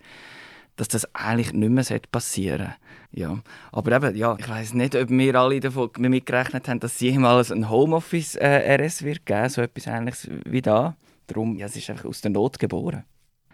dass 0.76 0.90
das 0.90 1.14
eigentlich 1.16 1.54
nicht 1.54 1.70
mehr 1.70 2.02
passieren 2.12 2.74
ja. 3.12 3.40
Aber 3.72 3.92
eben, 3.92 4.16
ja, 4.16 4.36
ich 4.40 4.48
weiß 4.48 4.74
nicht, 4.74 4.96
ob 4.96 5.10
wir 5.10 5.36
alle 5.36 5.60
davon 5.60 5.90
mitgerechnet 5.98 6.68
haben, 6.68 6.80
dass 6.80 6.94
es 6.94 7.02
jemals 7.02 7.52
ein 7.52 7.70
Homeoffice-RS 7.70 9.02
äh, 9.02 9.06
wird 9.06 9.26
geben, 9.26 9.50
so 9.50 9.62
etwas 9.62 9.88
Ähnliches 9.88 10.30
wie 10.46 10.62
da. 10.62 10.96
Darum, 11.28 11.56
ja, 11.56 11.66
es 11.66 11.76
ist 11.76 11.90
einfach 11.90 12.06
aus 12.06 12.22
der 12.22 12.32
Not 12.32 12.60
geboren. 12.60 13.04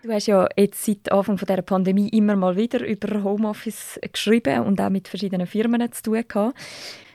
Du 0.04 0.12
hast 0.12 0.27
ja 0.27 0.48
jetzt 0.56 0.86
seit 0.86 1.12
Anfang 1.12 1.38
der 1.38 1.62
Pandemie 1.63 2.10
immer 2.10 2.36
mal 2.36 2.56
wieder 2.56 2.86
über 2.86 3.24
Homeoffice 3.24 4.00
geschrieben 4.12 4.62
und 4.62 4.80
auch 4.80 4.89
mit 4.89 5.08
verschiedenen 5.08 5.48
Firmen 5.48 5.92
zu 5.92 6.04
tun 6.04 6.24
gehabt. 6.27 6.58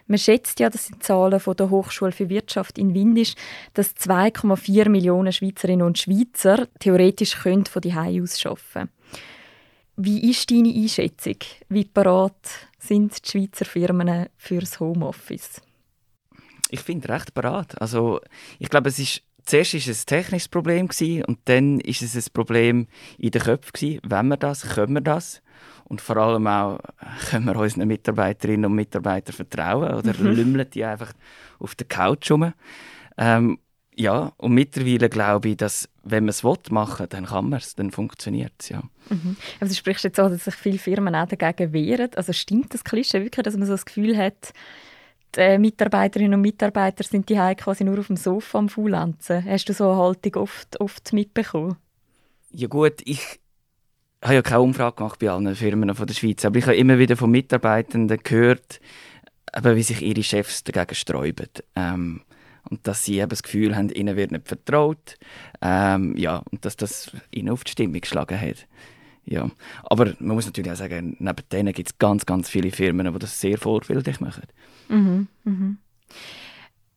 Man 0.09 0.19
schätzt 0.19 0.59
ja, 0.61 0.69
das 0.69 0.87
sind 0.87 1.03
Zahlen 1.03 1.39
von 1.39 1.57
der 1.57 1.71
Hochschule 1.71 2.13
für 2.13 2.29
Wirtschaft 2.29 2.77
in 2.79 2.93
Windisch, 2.93 3.35
dass 3.73 3.97
2,4 3.97 4.89
Millionen 4.89 5.33
Schweizerinnen 5.33 5.87
und 5.87 5.99
Schweizer 5.99 6.67
theoretisch 6.81 7.39
können 7.39 7.67
von 7.67 7.81
die 7.81 7.95
aus 7.95 8.45
arbeiten. 8.45 8.91
Wie 9.97 10.31
ist 10.31 10.51
deine 10.51 10.75
Einschätzung? 10.75 11.37
Wie 11.69 11.85
parat 11.85 12.69
sind 12.79 13.25
die 13.25 13.31
Schweizer 13.31 13.65
Firmen 13.65 14.27
fürs 14.37 14.81
Homeoffice? 14.81 15.63
Ich 16.71 16.81
finde 16.81 17.11
recht 17.11 17.33
parat. 17.35 17.81
Also 17.81 18.21
ich 18.59 18.71
glaube, 18.71 18.89
es 18.89 18.99
ist 18.99 19.23
zuerst 19.45 19.75
war 19.75 19.81
es 19.81 20.03
ein 20.03 20.07
technisches 20.07 20.49
Problem 20.49 20.89
und 21.27 21.39
dann 21.47 21.81
ist 21.81 22.03
es 22.03 22.17
ein 22.17 22.33
Problem 22.33 22.87
in 23.19 23.31
den 23.31 23.43
Köpfen 23.43 24.01
Wenn 24.03 24.29
wir 24.29 24.37
das, 24.37 24.63
können 24.75 24.95
wir 24.95 25.01
das? 25.01 25.43
Und 25.85 26.01
vor 26.01 26.17
allem 26.17 26.47
auch, 26.47 26.79
können 27.31 27.47
wir 27.47 27.57
unseren 27.57 27.89
Mitarbeiterinnen 27.89 28.67
und 28.67 28.75
Mitarbeitern 28.75 29.35
vertrauen 29.35 29.95
oder 29.95 30.15
mhm. 30.17 30.35
lümmeln 30.35 30.71
die 30.71 30.85
einfach 30.85 31.13
auf 31.59 31.75
der 31.75 31.87
Couch 31.87 32.31
rum? 32.31 32.53
Ähm, 33.19 33.59
ja, 33.95 34.33
und 34.39 34.53
mittlerweile 34.53 35.09
glaube 35.11 35.51
ich, 35.51 35.57
dass 35.59 35.89
wenn 36.03 36.25
man 36.25 36.31
es 36.31 36.43
machen 36.43 37.01
will, 37.01 37.07
dann 37.09 37.27
kann 37.27 37.51
man 37.51 37.59
es, 37.59 37.75
dann 37.75 37.91
funktioniert 37.91 38.55
es, 38.59 38.71
ja. 38.71 38.83
Mhm. 39.11 39.37
Also 39.61 39.73
du 39.73 39.79
sprichst 39.79 40.05
jetzt 40.05 40.19
auch, 40.19 40.31
dass 40.31 40.45
sich 40.45 40.55
viele 40.55 40.79
Firmen 40.79 41.15
auch 41.15 41.29
dagegen 41.29 41.73
wehren. 41.73 42.11
Also 42.17 42.33
stimmt 42.33 42.73
das 42.73 42.85
Klischee 42.85 43.23
wirklich, 43.23 43.45
dass 43.45 43.57
man 43.57 43.67
so 43.67 43.73
das 43.73 43.85
Gefühl 43.85 44.17
hat, 44.17 44.53
die 45.37 45.41
äh, 45.41 45.59
Mitarbeiterinnen 45.59 46.35
und 46.35 46.41
Mitarbeiter 46.41 47.05
sind 47.05 47.29
die 47.29 47.37
quasi 47.57 47.85
nur 47.85 47.99
auf 47.99 48.07
dem 48.07 48.17
Sofa 48.17 48.59
am 48.59 48.69
Faulenzen. 48.69 49.45
Hast 49.45 49.69
du 49.69 49.73
so 49.73 49.91
eine 49.91 49.99
Haltung 49.99 50.43
oft, 50.43 50.81
oft 50.81 51.13
mitbekommen? 51.13 51.77
Ja 52.51 52.69
gut, 52.69 53.01
ich 53.05 53.41
habe 54.23 54.35
ja 54.35 54.43
keine 54.43 54.61
Umfrage 54.61 54.97
gemacht 54.97 55.19
bei 55.19 55.31
allen 55.31 55.55
Firmen 55.55 55.95
von 55.95 56.07
der 56.07 56.15
Schweiz, 56.15 56.45
aber 56.45 56.59
ich 56.59 56.67
habe 56.67 56.77
immer 56.77 56.99
wieder 56.99 57.17
von 57.17 57.31
Mitarbeitenden 57.31 58.19
gehört, 58.23 58.81
eben, 59.57 59.77
wie 59.77 59.83
sich 59.83 60.03
ihre 60.03 60.23
Chefs 60.23 60.65
dagegen 60.65 60.95
sträuben. 60.95 61.49
Ähm, 61.75 62.23
und 62.71 62.87
dass 62.87 63.05
sie 63.05 63.19
eben 63.19 63.29
das 63.29 63.43
Gefühl 63.43 63.75
haben, 63.75 63.91
ihnen 63.91 64.17
wird 64.17 64.31
nicht 64.31 64.47
vertraut. 64.47 65.17
Ähm, 65.61 66.17
ja, 66.17 66.43
und 66.51 66.65
dass 66.65 66.77
das 66.77 67.11
ihnen 67.31 67.51
auf 67.51 67.65
die 67.65 67.73
Stimmung 67.73 68.01
geschlagen 68.01 68.41
hat. 68.41 68.67
Ja. 69.25 69.51
Aber 69.85 70.13
man 70.19 70.37
muss 70.37 70.47
natürlich 70.47 70.71
auch 70.71 70.77
sagen, 70.77 71.17
neben 71.19 71.49
denen 71.51 71.73
gibt 71.73 71.91
es 71.91 71.99
ganz, 71.99 72.27
ganz 72.27 72.49
viele 72.49 72.71
Firmen, 72.71 73.13
die 73.13 73.19
das 73.19 73.41
sehr 73.41 73.59
vorbildlich 73.59 74.21
machen. 74.21 74.45
Mhm, 74.89 75.29
mhm. 75.45 75.79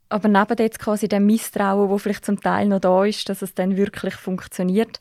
Aber 0.10 0.28
neben 0.28 0.58
jetzt 0.58 0.80
quasi 0.80 1.08
dem 1.08 1.26
Misstrauen, 1.26 1.90
wo 1.90 1.98
vielleicht 1.98 2.26
zum 2.26 2.40
Teil 2.40 2.68
noch 2.68 2.80
da 2.80 3.06
ist, 3.06 3.28
dass 3.30 3.42
es 3.42 3.54
dann 3.54 3.78
wirklich 3.78 4.16
funktioniert, 4.16 5.00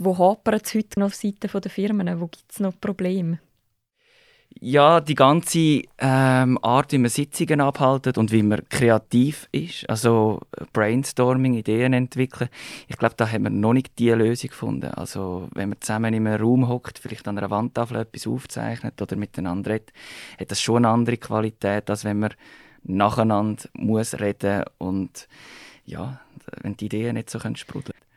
wo 0.00 0.16
hapert 0.18 0.66
es 0.66 0.74
heute 0.74 1.00
noch 1.00 1.06
auf 1.06 1.14
Seite 1.14 1.48
der 1.48 1.70
Firmen? 1.70 2.20
Wo 2.20 2.26
gibt 2.26 2.50
es 2.50 2.60
noch 2.60 2.78
Probleme? 2.80 3.40
Ja, 4.60 5.00
die 5.00 5.14
ganze 5.14 5.82
ähm, 5.98 6.58
Art, 6.62 6.90
wie 6.90 6.98
man 6.98 7.10
Sitzungen 7.10 7.60
abhaltet 7.60 8.18
und 8.18 8.32
wie 8.32 8.42
man 8.42 8.68
kreativ 8.68 9.48
ist, 9.52 9.88
also 9.88 10.40
Brainstorming, 10.72 11.54
Ideen 11.54 11.92
entwickeln, 11.92 12.48
ich 12.88 12.96
glaube, 12.96 13.14
da 13.16 13.30
haben 13.30 13.44
wir 13.44 13.50
noch 13.50 13.72
nicht 13.72 13.96
die 14.00 14.10
Lösung 14.10 14.50
gefunden. 14.50 14.90
Also 14.90 15.48
wenn 15.54 15.68
man 15.68 15.80
zusammen 15.80 16.12
in 16.12 16.26
einem 16.26 16.40
Raum 16.40 16.66
hockt, 16.66 16.98
vielleicht 16.98 17.28
an 17.28 17.38
einer 17.38 17.50
Wandtafel 17.50 17.98
etwas 17.98 18.26
aufzeichnet 18.26 19.00
oder 19.00 19.14
miteinander 19.14 19.70
redet, 19.70 19.92
hat 20.40 20.50
das 20.50 20.60
schon 20.60 20.84
eine 20.84 20.88
andere 20.88 21.18
Qualität, 21.18 21.88
als 21.88 22.04
wenn 22.04 22.18
man 22.18 22.34
nacheinander 22.82 23.62
muss 23.74 24.18
reden 24.18 24.64
und 24.78 25.28
ja, 25.84 26.20
wenn 26.62 26.76
die 26.76 26.86
Ideen 26.86 27.14
nicht 27.14 27.30
so 27.30 27.38
sprudeln 27.38 27.92
können. 27.92 28.07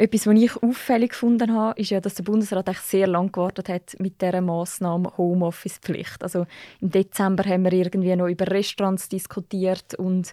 Etwas, 0.00 0.26
was 0.26 0.34
ich 0.34 0.62
auffällig 0.62 1.10
gefunden 1.10 1.54
habe, 1.54 1.78
ist 1.78 1.90
ja, 1.90 2.00
dass 2.00 2.14
der 2.14 2.22
Bundesrat 2.22 2.74
sehr 2.74 3.06
lange 3.06 3.28
gewartet 3.28 3.68
hat 3.68 4.00
mit 4.00 4.22
dieser 4.22 4.40
Massnahme 4.40 5.12
Homeoffice-Pflicht. 5.18 6.22
Also 6.22 6.46
im 6.80 6.90
Dezember 6.90 7.44
haben 7.44 7.64
wir 7.64 7.72
irgendwie 7.74 8.16
noch 8.16 8.28
über 8.28 8.46
Restaurants 8.46 9.10
diskutiert 9.10 9.94
und 9.96 10.32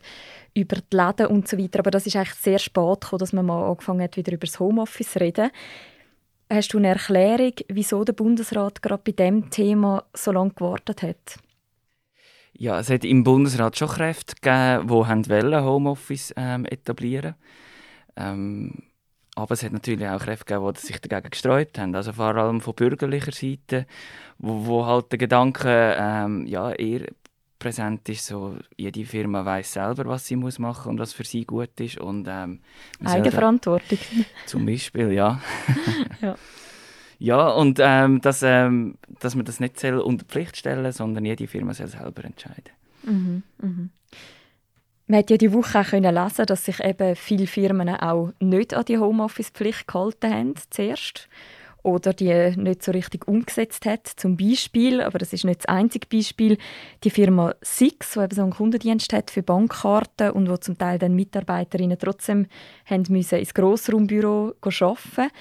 über 0.53 0.77
die 0.77 0.95
Läden 0.95 1.27
und 1.27 1.49
so 1.49 1.57
weiter. 1.57 1.79
Aber 1.79 1.91
das 1.91 2.07
ist 2.07 2.15
eigentlich 2.15 2.35
sehr 2.35 2.59
spät 2.59 3.01
gekommen, 3.01 3.19
dass 3.19 3.33
man 3.33 3.45
mal 3.45 3.69
angefangen 3.69 4.03
hat, 4.03 4.15
wieder 4.15 4.31
über 4.31 4.45
das 4.45 4.57
Homeoffice 4.57 5.11
zu 5.11 5.19
reden. 5.19 5.51
Hast 6.49 6.73
du 6.73 6.77
eine 6.77 6.87
Erklärung, 6.87 7.53
wieso 7.67 8.05
der 8.05 8.13
Bundesrat 8.13 8.81
gerade 8.81 9.03
bei 9.03 9.11
diesem 9.11 9.49
Thema 9.49 10.05
so 10.13 10.31
lange 10.31 10.51
gewartet 10.51 11.01
hat? 11.01 11.39
Ja, 12.53 12.79
es 12.79 12.89
hat 12.89 13.03
im 13.03 13.25
Bundesrat 13.25 13.77
schon 13.77 13.89
Kräfte 13.89 14.35
gegeben, 14.41 15.23
die 15.23 15.55
Homeoffice 15.57 16.33
ähm, 16.37 16.63
etablieren 16.63 17.35
wollten. 17.35 17.57
Ähm, 18.15 18.86
aber 19.37 19.53
es 19.53 19.63
hat 19.63 19.71
natürlich 19.71 20.07
auch 20.07 20.19
Kräfte 20.19 20.45
gegeben, 20.45 20.73
die 20.73 20.79
sich 20.79 20.99
dagegen 20.99 21.29
gestreut 21.29 21.77
haben. 21.77 21.93
Also 21.95 22.11
vor 22.13 22.35
allem 22.35 22.59
von 22.59 22.73
bürgerlicher 22.73 23.31
Seite, 23.31 23.85
wo, 24.39 24.65
wo 24.65 24.85
halt 24.85 25.11
der 25.11 25.19
Gedanke 25.19 25.95
ähm, 25.99 26.47
ja, 26.47 26.71
eher 26.71 27.07
präsent 27.59 28.09
ist, 28.09 28.25
so 28.25 28.57
jede 28.75 29.05
Firma 29.05 29.45
weiß 29.45 29.73
selber, 29.73 30.05
was 30.05 30.25
sie 30.25 30.35
muss 30.35 30.57
machen 30.57 30.89
und 30.89 30.99
was 30.99 31.13
für 31.13 31.23
sie 31.23 31.45
gut 31.45 31.79
ist. 31.79 31.99
Und, 31.99 32.27
ähm, 32.27 32.61
Eigenverantwortung. 33.03 33.99
Zum 34.47 34.65
Beispiel, 34.65 35.11
ja. 35.11 35.39
ja. 36.21 36.35
ja. 37.19 37.47
und 37.49 37.79
ähm, 37.79 38.21
dass, 38.21 38.41
ähm, 38.41 38.97
dass 39.19 39.35
man 39.35 39.45
das 39.45 39.59
nicht 39.59 39.83
unter 39.83 40.25
Pflicht 40.25 40.57
stellen 40.57 40.91
sondern 40.91 41.25
jede 41.25 41.47
Firma 41.47 41.75
soll 41.75 41.87
selber 41.87 42.23
entscheiden. 42.25 42.71
Mhm, 43.03 43.43
mhm. 43.61 43.89
Man 45.09 45.19
hat 45.19 45.29
ja 45.29 45.37
die 45.37 45.53
Woche 45.53 45.79
auch 45.79 45.91
lesen, 45.93 46.45
dass 46.45 46.65
sich 46.65 46.83
eben 46.83 47.15
viele 47.15 47.47
Firmen 47.47 47.89
auch 47.89 48.33
nicht 48.41 48.73
an 48.73 48.83
die 48.83 48.97
Homeoffice-Pflicht 48.97 49.87
gehalten 49.87 50.33
haben, 50.33 50.53
zuerst. 50.69 51.29
Oder 51.81 52.11
die 52.11 52.53
nicht 52.57 52.83
so 52.83 52.91
richtig 52.91 53.25
umgesetzt 53.25 53.85
hat. 53.85 54.05
Zum 54.05 54.35
Beispiel, 54.35 54.99
aber 54.99 55.19
das 55.19 55.31
ist 55.31 55.45
nicht 55.45 55.61
das 55.61 55.73
einzige 55.73 56.07
Beispiel, 56.07 56.57
die 57.05 57.09
Firma 57.09 57.55
Six, 57.61 58.13
die 58.13 58.19
eben 58.19 58.35
so 58.35 58.41
einen 58.41 58.51
Kundendienst 58.51 59.13
hat 59.13 59.31
für 59.31 59.43
Bankkarten 59.43 60.31
und 60.31 60.49
wo 60.49 60.57
zum 60.57 60.77
Teil 60.77 60.99
dann 60.99 61.15
Mitarbeiterinnen 61.15 61.97
trotzdem 61.97 62.47
haben 62.85 63.05
müssen 63.07 63.39
ins 63.39 63.53
Grossraumbüro 63.53 64.55
arbeiten 64.61 65.31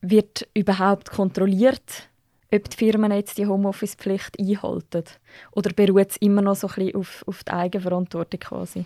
Wird 0.00 0.46
überhaupt 0.54 1.10
kontrolliert, 1.10 2.08
ob 2.52 2.70
die 2.70 2.76
Firmen 2.76 3.12
jetzt 3.12 3.38
die 3.38 3.46
Homeoffice-Pflicht 3.46 4.38
einhalten? 4.38 5.04
Oder 5.52 5.72
beruht 5.72 6.10
es 6.10 6.16
immer 6.18 6.42
noch 6.42 6.56
so 6.56 6.68
ein 6.68 6.74
bisschen 6.74 6.96
auf, 6.96 7.24
auf 7.26 7.44
die 7.44 7.52
Eigenverantwortung 7.52 8.40
quasi? 8.40 8.84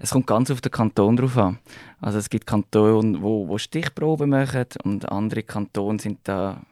Es 0.00 0.10
kommt 0.10 0.26
ganz 0.26 0.50
auf 0.50 0.60
den 0.60 0.72
Kanton 0.72 1.16
drauf 1.16 1.36
an. 1.36 1.58
Also 2.00 2.18
es 2.18 2.30
gibt 2.30 2.46
Kantone, 2.46 3.20
wo, 3.20 3.48
wo 3.48 3.58
Stichproben 3.58 4.30
machen 4.30 4.66
und 4.84 5.10
andere 5.10 5.42
Kantone 5.42 5.98
sind 5.98 6.20
da 6.24 6.62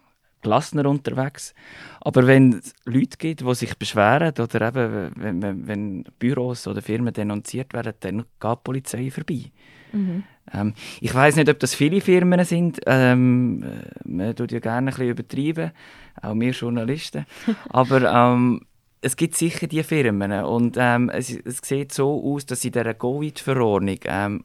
gelassener 0.42 0.88
unterwegs. 0.88 1.54
Aber 2.00 2.26
wenn 2.26 2.54
es 2.54 2.74
Leute 2.84 3.16
gibt, 3.18 3.40
die 3.40 3.54
sich 3.54 3.76
beschweren 3.76 4.32
oder 4.38 4.68
eben, 4.68 5.12
wenn, 5.16 5.42
wenn, 5.42 5.66
wenn 5.66 6.04
Büros 6.18 6.66
oder 6.66 6.82
Firmen 6.82 7.12
denunziert 7.12 7.72
werden, 7.72 7.94
dann 8.00 8.18
geht 8.18 8.52
die 8.52 8.62
Polizei 8.62 9.10
vorbei. 9.10 9.50
Mhm. 9.92 10.24
Ähm, 10.52 10.74
ich 11.00 11.14
weiß 11.14 11.36
nicht, 11.36 11.48
ob 11.48 11.58
das 11.58 11.74
viele 11.74 12.00
Firmen 12.00 12.44
sind. 12.44 12.80
Ähm, 12.86 13.62
äh, 13.62 14.08
man 14.08 14.36
tut 14.36 14.52
ja 14.52 14.60
gerne 14.60 14.90
ein 14.90 14.96
bisschen 14.96 15.10
übertreiben, 15.10 15.72
auch 16.22 16.34
wir 16.34 16.52
Journalisten. 16.52 17.26
Aber 17.70 18.02
ähm, 18.02 18.62
es 19.00 19.16
gibt 19.16 19.36
sicher 19.36 19.66
diese 19.66 19.84
Firmen 19.84 20.32
und 20.44 20.76
ähm, 20.78 21.10
es, 21.10 21.30
es, 21.30 21.58
sieht 21.62 21.92
so 21.92 22.22
aus, 22.24 22.46
dass 22.46 22.64
in 22.64 22.72
dieser 22.72 22.94
Covid-Verordnung 22.94 23.98
ähm, 24.04 24.44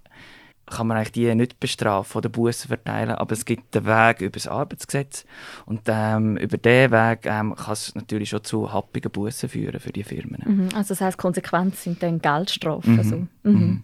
kann 0.67 0.87
man 0.87 0.97
eigentlich 0.97 1.11
die 1.11 1.35
nicht 1.35 1.59
bestrafen 1.59 2.17
oder 2.17 2.29
Bussen 2.29 2.67
verteilen, 2.67 3.11
aber 3.11 3.33
es 3.33 3.45
gibt 3.45 3.75
den 3.75 3.85
Weg 3.85 4.21
über 4.21 4.31
das 4.31 4.47
Arbeitsgesetz 4.47 5.25
und 5.65 5.81
ähm, 5.87 6.37
über 6.37 6.57
diesen 6.57 6.91
Weg 6.91 7.25
ähm, 7.25 7.55
kann 7.55 7.73
es 7.73 7.93
natürlich 7.95 8.29
schon 8.29 8.43
zu 8.43 8.71
happigen 8.71 9.11
Bussen 9.11 9.49
führen 9.49 9.79
für 9.79 9.91
die 9.91 10.03
Firmen. 10.03 10.41
Mhm. 10.45 10.69
Also 10.75 10.89
das 10.89 11.01
heißt, 11.01 11.17
Konsequenzen 11.17 11.77
sind 11.77 12.03
dann 12.03 12.21
Geldstrafen. 12.21 12.95
Mhm. 12.95 13.03
So. 13.03 13.49
Mhm. 13.49 13.83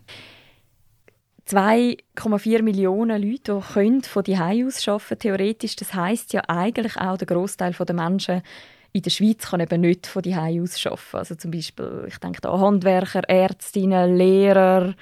Mhm. 1.51 1.57
2,4 1.57 2.61
Millionen 2.61 3.21
Leute, 3.21 3.59
die 3.59 3.73
können 3.73 4.03
von 4.03 4.23
die 4.23 4.37
aus 4.37 4.87
arbeiten 4.87 5.19
theoretisch. 5.19 5.75
Das 5.75 5.93
heißt 5.93 6.33
ja 6.33 6.41
eigentlich 6.47 6.97
auch, 6.97 7.17
der 7.17 7.27
Großteil 7.27 7.73
der 7.73 7.95
Menschen 7.95 8.41
in 8.93 9.01
der 9.01 9.09
Schweiz 9.09 9.49
kann 9.49 9.59
eben 9.59 9.81
nicht 9.81 10.07
von 10.07 10.21
die 10.21 10.35
aus 10.35 10.85
arbeiten. 10.85 11.17
Also 11.17 11.35
zum 11.35 11.51
Beispiel, 11.51 12.05
ich 12.07 12.17
denke 12.17 12.41
da 12.41 12.51
an 12.51 12.61
Handwerker, 12.61 13.27
Ärztinnen, 13.27 14.17
Lehrer, 14.17 14.95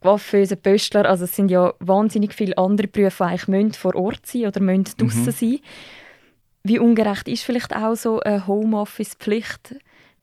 Coiffeuse, 0.00 0.56
Pöstler. 0.56 1.08
Also 1.08 1.24
es 1.24 1.34
sind 1.34 1.50
ja 1.50 1.72
wahnsinnig 1.78 2.34
viele 2.34 2.56
andere 2.58 2.88
Berufe, 2.88 3.24
die 3.24 3.34
eigentlich 3.34 3.76
vor 3.76 3.94
Ort 3.94 4.26
sein 4.26 4.46
oder 4.46 4.60
müssen 4.60 4.80
mhm. 4.80 4.96
draussen 4.96 5.26
mhm. 5.26 5.30
sein. 5.30 5.58
Wie 6.62 6.78
ungerecht 6.78 7.28
ist 7.28 7.44
vielleicht 7.44 7.74
auch 7.74 7.94
so 7.94 8.20
eine 8.20 8.46
Homeoffice-Pflicht, 8.46 9.76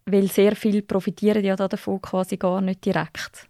weil 0.05 0.27
sehr 0.27 0.55
viele 0.55 0.83
profitieren 0.83 1.43
ja 1.43 1.55
davon 1.55 2.01
quasi 2.01 2.38
gar 2.38 2.62
nicht 2.62 2.86
direkt. 2.86 3.47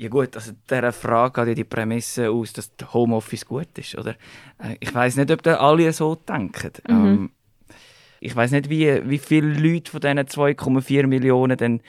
Ja 0.00 0.08
gut, 0.08 0.36
also 0.36 0.52
dieser 0.70 0.92
Frage 0.92 1.40
geht 1.40 1.48
ja 1.48 1.54
die 1.54 1.64
Prämisse 1.64 2.30
aus, 2.30 2.52
dass 2.52 2.70
Homeoffice 2.92 3.44
gut 3.44 3.76
ist, 3.78 3.98
oder? 3.98 4.12
Äh, 4.62 4.76
ich 4.78 4.94
weiß 4.94 5.16
nicht, 5.16 5.28
ob 5.32 5.42
da 5.42 5.56
alle 5.56 5.92
so 5.92 6.14
denken. 6.14 6.70
Mhm. 6.86 6.94
Ähm, 6.94 7.30
ich 8.20 8.34
weiß 8.34 8.52
nicht, 8.52 8.70
wie, 8.70 9.02
wie 9.10 9.18
viele 9.18 9.52
Leute 9.54 9.90
von 9.90 10.00
diesen 10.00 10.20
2,4 10.20 11.08
Millionen 11.08 11.56
dann 11.56 11.80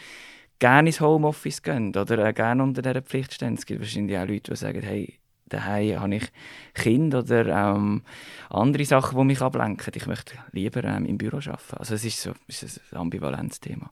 gerne 0.58 0.89
ins 0.89 1.01
Homeoffice 1.01 1.62
gehen 1.62 1.89
oder 1.89 2.18
äh, 2.25 2.34
gerne 2.34 2.63
unter 2.63 2.82
dieser 2.82 3.04
Pflicht 3.04 3.36
stehen. 3.36 3.54
Es 3.54 3.68
gibt 3.68 3.80
wahrscheinlich 3.80 4.18
auch 4.18 4.25
Leute, 4.25 4.54
die 4.54 4.58
sagen, 4.58 4.82
hey, 4.82 5.20
daheim 5.46 6.00
habe 6.00 6.16
ich 6.16 6.32
Kinder 6.74 7.20
oder 7.20 7.46
ähm, 7.46 8.01
andere 8.50 8.86
Sachen, 8.86 9.20
die 9.20 9.25
mich 9.25 9.42
ablenken. 9.42 9.94
Ich 9.96 10.08
möchte 10.08 10.34
lieber 10.51 10.84
ähm, 10.84 11.06
im 11.06 11.20
Büro 11.20 11.38
arbeiten. 11.38 11.78
Also 11.78 11.94
es 11.94 12.04
ist 12.04 12.24
so 12.24 12.34
ist 12.48 12.82
ein 12.92 12.98
Ambivalenzthema. 12.98 13.92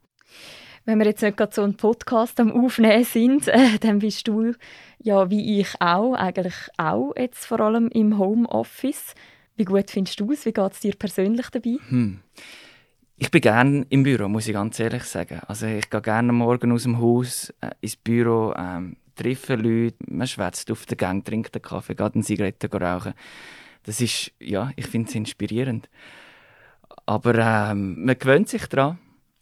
Wenn 0.88 1.00
wir 1.00 1.06
jetzt 1.08 1.22
nicht 1.22 1.36
gerade 1.36 1.54
so 1.54 1.64
einen 1.64 1.76
Podcast 1.76 2.40
am 2.40 2.50
Aufnehmen 2.50 3.04
sind, 3.04 3.48
äh, 3.50 3.78
dann 3.78 4.00
bist 4.00 4.26
du 4.26 4.54
ja 5.00 5.30
wie 5.30 5.60
ich 5.60 5.76
auch, 5.82 6.14
eigentlich 6.14 6.56
auch 6.78 7.12
jetzt 7.18 7.46
vor 7.46 7.60
allem 7.60 7.90
im 7.90 8.18
Homeoffice. 8.18 9.14
Wie 9.58 9.66
gut 9.66 9.92
findest 9.92 10.22
du 10.22 10.32
es? 10.32 10.46
Wie 10.46 10.54
geht 10.54 10.72
es 10.72 10.80
dir 10.80 10.96
persönlich 10.96 11.50
dabei? 11.50 11.76
Hm. 11.90 12.22
Ich 13.18 13.30
bin 13.30 13.42
gerne 13.42 13.86
im 13.90 14.04
Büro, 14.04 14.30
muss 14.30 14.48
ich 14.48 14.54
ganz 14.54 14.80
ehrlich 14.80 15.04
sagen. 15.04 15.42
Also 15.46 15.66
ich 15.66 15.90
gehe 15.90 16.02
gerne 16.02 16.32
morgen 16.32 16.72
aus 16.72 16.84
dem 16.84 17.02
Haus 17.02 17.54
äh, 17.60 17.72
ins 17.82 17.98
Büro, 17.98 18.54
ähm, 18.58 18.96
treffe 19.18 19.56
Leute, 19.56 19.98
man 20.08 20.26
schwätzt 20.26 20.72
auf 20.72 20.86
der 20.86 20.96
Gang, 20.96 21.26
trinkt 21.26 21.54
einen 21.54 21.64
Kaffee, 21.64 21.96
geht 21.96 22.16
eine 22.16 22.24
Zigarette 22.24 22.72
rauchen. 22.72 23.14
Das 23.84 24.00
ist, 24.00 24.32
ja, 24.40 24.72
ich 24.78 24.88
finde 24.88 25.10
es 25.10 25.16
inspirierend. 25.16 25.90
Aber 27.06 27.36
ähm, 27.36 28.06
man 28.06 28.18
gewöhnt 28.18 28.48
sich 28.48 28.68
daran. 28.68 29.00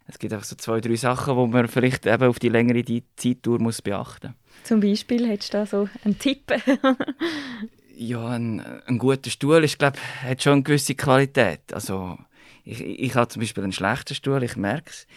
Es 0.07 0.19
gibt 0.19 0.33
einfach 0.33 0.45
so 0.45 0.55
zwei, 0.55 0.81
drei 0.81 0.95
Sachen, 0.95 1.35
die 1.35 1.47
man 1.47 1.67
vielleicht 1.67 2.05
eben 2.05 2.23
auf 2.27 2.39
die 2.39 2.49
längere 2.49 2.83
Zeittour 3.15 3.59
muss 3.59 3.81
beachten 3.81 4.27
muss. 4.27 4.63
Zum 4.63 4.79
Beispiel, 4.79 5.27
hättest 5.27 5.53
du 5.53 5.57
da 5.57 5.65
so 5.65 5.89
einen 6.03 6.17
Tipp? 6.19 6.51
ja, 7.95 8.27
ein, 8.27 8.59
ein 8.85 8.97
guter 8.97 9.29
Stuhl 9.29 9.63
ist, 9.63 9.79
glaub, 9.79 9.97
hat 10.23 10.41
schon 10.41 10.53
eine 10.53 10.63
gewisse 10.63 10.95
Qualität. 10.95 11.73
Also, 11.73 12.17
ich, 12.63 12.81
ich 12.81 13.15
habe 13.15 13.27
zum 13.27 13.41
Beispiel 13.41 13.63
einen 13.63 13.73
schlechten 13.73 14.15
Stuhl, 14.15 14.43
ich 14.43 14.55
merke 14.55 14.89
es. 14.89 15.07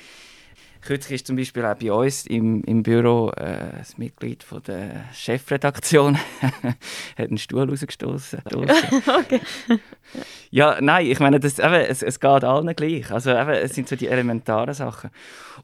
Kürzlich 0.80 1.16
ist 1.16 1.26
zum 1.26 1.37
Beispiel 1.37 1.64
auch 1.64 1.75
bei 1.75 1.92
uns 1.92 2.26
im, 2.26 2.62
im 2.64 2.82
Büro 2.82 3.30
äh, 3.30 3.78
das 3.78 3.99
Mitglied 3.99 4.42
von 4.42 4.62
der 4.62 5.04
Chefredaktion 5.12 6.16
hat 7.16 7.28
einen 7.28 7.38
Stuhl 7.38 7.68
rausgestoßen. 7.68 8.42
okay. 8.55 9.40
Ja, 10.50 10.79
nein, 10.81 11.07
ich 11.07 11.20
meine, 11.20 11.40
das, 11.40 11.59
eben, 11.59 11.74
es, 11.74 12.03
es 12.03 12.20
geht 12.20 12.44
allen 12.44 12.74
gleich. 12.74 13.11
Also 13.11 13.31
eben, 13.31 13.50
es 13.50 13.74
sind 13.74 13.88
so 13.88 13.96
die 13.96 14.09
elementaren 14.09 14.74
Sachen. 14.74 15.11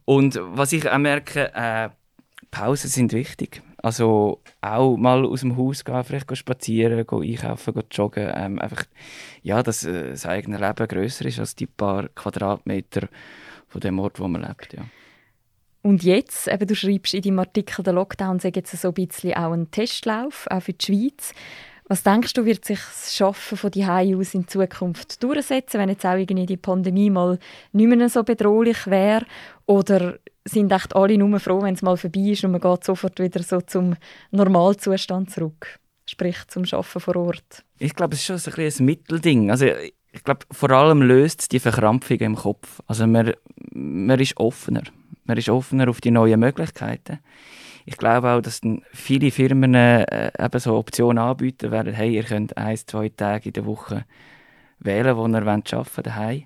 Und 0.04 0.38
was 0.42 0.72
ich 0.72 0.90
auch 0.90 0.98
merke, 0.98 1.52
äh, 1.54 1.88
Pausen 2.50 2.88
sind 2.88 3.12
wichtig. 3.12 3.62
Also 3.78 4.40
auch 4.62 4.96
mal 4.96 5.26
aus 5.26 5.40
dem 5.40 5.56
Haus 5.56 5.84
gehen, 5.84 6.04
vielleicht 6.04 6.34
spazieren, 6.36 7.06
gehen 7.06 7.22
einkaufen, 7.22 7.74
gehen 7.74 7.84
joggen. 7.90 8.32
Ähm, 8.34 8.58
einfach, 8.58 8.84
ja, 9.42 9.62
dass 9.62 9.84
äh, 9.84 10.10
das 10.10 10.24
eigene 10.24 10.58
Leben 10.58 10.88
grösser 10.88 11.26
ist 11.26 11.38
als 11.38 11.54
die 11.54 11.66
paar 11.66 12.08
Quadratmeter 12.08 13.08
von 13.68 13.80
dem 13.80 13.98
Ort, 13.98 14.20
wo 14.20 14.28
man 14.28 14.42
lebt. 14.42 14.72
Ja. 14.72 14.84
Und 15.84 16.02
jetzt, 16.02 16.48
eben, 16.48 16.66
du 16.66 16.74
schreibst 16.74 17.12
in 17.12 17.20
deinem 17.20 17.40
Artikel, 17.40 17.82
der 17.82 17.92
Lockdown 17.92 18.40
sei 18.40 18.52
jetzt 18.54 18.74
so 18.74 18.88
ein 18.88 18.94
bisschen 18.94 19.34
auch 19.34 19.52
ein 19.52 19.70
Testlauf, 19.70 20.46
auch 20.48 20.62
für 20.62 20.72
die 20.72 20.82
Schweiz. 20.82 21.34
Was 21.86 22.02
denkst 22.02 22.32
du, 22.32 22.46
wird 22.46 22.64
sich 22.64 22.78
das 22.78 23.14
Schaffen 23.14 23.58
von 23.58 23.70
die 23.70 23.84
aus 23.84 24.32
in 24.32 24.48
Zukunft 24.48 25.22
durchsetzen, 25.22 25.78
wenn 25.78 25.90
jetzt 25.90 26.06
auch 26.06 26.16
irgendwie 26.16 26.46
die 26.46 26.56
Pandemie 26.56 27.10
mal 27.10 27.38
nicht 27.72 27.86
mehr 27.86 28.08
so 28.08 28.22
bedrohlich 28.22 28.86
wäre? 28.86 29.26
Oder 29.66 30.18
sind 30.46 30.72
echt 30.72 30.96
alle 30.96 31.18
nur 31.18 31.38
froh, 31.38 31.60
wenn 31.60 31.74
es 31.74 31.82
mal 31.82 31.98
vorbei 31.98 32.30
ist 32.30 32.44
und 32.44 32.52
man 32.52 32.62
geht 32.62 32.82
sofort 32.82 33.20
wieder 33.20 33.42
so 33.42 33.60
zum 33.60 33.94
Normalzustand 34.30 35.32
zurück? 35.32 35.78
Sprich, 36.06 36.38
zum 36.48 36.64
Schaffen 36.64 37.02
vor 37.02 37.16
Ort. 37.16 37.62
Ich 37.78 37.94
glaube, 37.94 38.14
es 38.14 38.20
ist 38.20 38.26
schon 38.26 38.38
so 38.38 38.50
ein, 38.50 38.72
ein 38.78 38.84
Mittelding. 38.86 39.50
Also, 39.50 39.66
ich 39.66 40.24
glaube, 40.24 40.46
vor 40.50 40.70
allem 40.70 41.02
löst 41.02 41.42
es 41.42 41.48
die 41.48 41.60
Verkrampfung 41.60 42.16
im 42.20 42.36
Kopf. 42.36 42.80
Also, 42.86 43.06
man, 43.06 43.34
man 43.74 44.18
ist 44.18 44.38
offener 44.38 44.84
man 45.24 45.36
ist 45.36 45.48
offener 45.48 45.88
auf 45.88 46.00
die 46.00 46.10
neuen 46.10 46.40
Möglichkeiten. 46.40 47.18
Ich 47.86 47.96
glaube 47.96 48.30
auch, 48.30 48.40
dass 48.40 48.60
viele 48.92 49.30
Firmen 49.30 49.74
äh, 49.74 50.30
eben 50.38 50.58
so 50.58 50.76
Optionen 50.76 51.22
anbieten 51.22 51.70
werden. 51.70 51.92
Hey, 51.92 52.14
ihr 52.14 52.24
könnt 52.24 52.56
ein, 52.56 52.76
zwei 52.76 53.10
Tage 53.10 53.50
in 53.50 53.52
der 53.52 53.66
Woche 53.66 54.04
wählen, 54.78 55.16
wo 55.16 55.26
ihr 55.26 55.36
arbeiten 55.36 55.72
wollt, 55.72 56.06
daheim. 56.06 56.44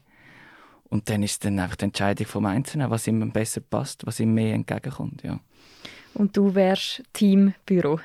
Und 0.88 1.09
dann 1.11 1.23
ist 1.23 1.45
dann 1.45 1.59
einfach 1.59 1.77
die 1.77 1.85
Entscheidung 1.85 2.27
vom 2.27 2.47
Einzelnen, 2.47 2.91
was 2.91 3.07
ihm 3.07 3.31
besser 3.31 3.61
passt, 3.61 4.07
was 4.07 4.21
ihm 4.21 4.35
mehr 4.35 4.55
entgegenkommt. 4.55 5.23
Ja. 5.23 5.38
Und 6.14 6.37
du 6.37 6.55
wärst 6.55 7.03
Teambüro? 7.12 8.01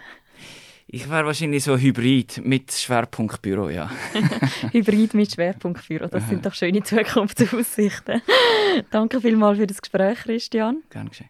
Ich 0.96 1.10
wäre 1.10 1.26
wahrscheinlich 1.26 1.64
so 1.64 1.76
Hybrid 1.76 2.46
mit 2.46 2.72
Schwerpunktbüro, 2.72 3.70
ja. 3.70 3.90
Hybrid 4.72 5.16
mit 5.16 5.32
Schwerpunktbüro, 5.32 6.06
das 6.06 6.30
sind 6.30 6.46
doch 6.46 6.54
schöne 6.54 6.84
Zukunftsaussichten. 6.84 8.22
Danke 8.92 9.20
vielmals 9.20 9.58
für 9.58 9.66
das 9.66 9.82
Gespräch, 9.82 10.20
Christian. 10.20 10.84
Gerne 10.92 11.10
geschehen. 11.10 11.30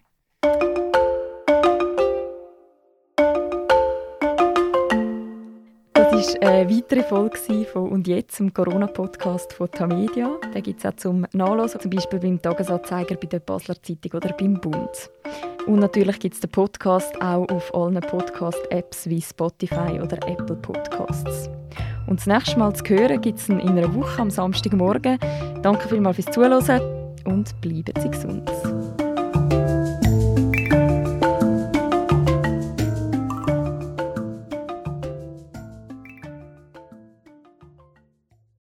Das 5.94 6.12
war 6.12 6.50
eine 6.50 6.68
weitere 6.68 7.02
Folge 7.02 7.64
von 7.72 7.88
«Und 7.88 8.06
jetzt», 8.06 8.38
dem 8.38 8.52
Corona-Podcast 8.52 9.54
von 9.54 9.70
Tamedia. 9.70 10.38
Den 10.54 10.62
gibt 10.62 10.80
es 10.80 10.84
auch 10.84 10.96
zum 10.96 11.26
Nachlesen, 11.32 11.80
zum 11.80 11.90
Beispiel 11.90 12.18
beim 12.18 12.42
Tagesanzeiger, 12.42 13.16
bei 13.16 13.28
der 13.28 13.40
Basler 13.40 13.82
Zeitung 13.82 14.12
oder 14.12 14.34
beim 14.34 14.60
Bund. 14.60 15.10
Und 15.66 15.80
natürlich 15.80 16.18
gibt 16.20 16.34
es 16.34 16.40
den 16.40 16.50
Podcast 16.50 17.14
auch 17.22 17.48
auf 17.48 17.74
allen 17.74 18.00
Podcast-Apps 18.00 19.08
wie 19.08 19.20
Spotify 19.20 19.98
oder 20.02 20.16
Apple 20.28 20.56
Podcasts. 20.56 21.48
Und 22.06 22.20
das 22.20 22.26
nächste 22.26 22.58
Mal 22.58 22.74
zu 22.74 22.84
hören 22.84 23.20
gibt 23.20 23.38
es 23.38 23.48
in 23.48 23.60
einer 23.60 23.92
Woche 23.94 24.20
am 24.20 24.30
Samstagmorgen. 24.30 25.18
Danke 25.62 25.88
vielmals 25.88 26.16
fürs 26.16 26.30
Zuhören 26.34 26.82
und 27.24 27.60
bleiben 27.62 27.94
Sie 27.98 28.10
gesund. 28.10 28.50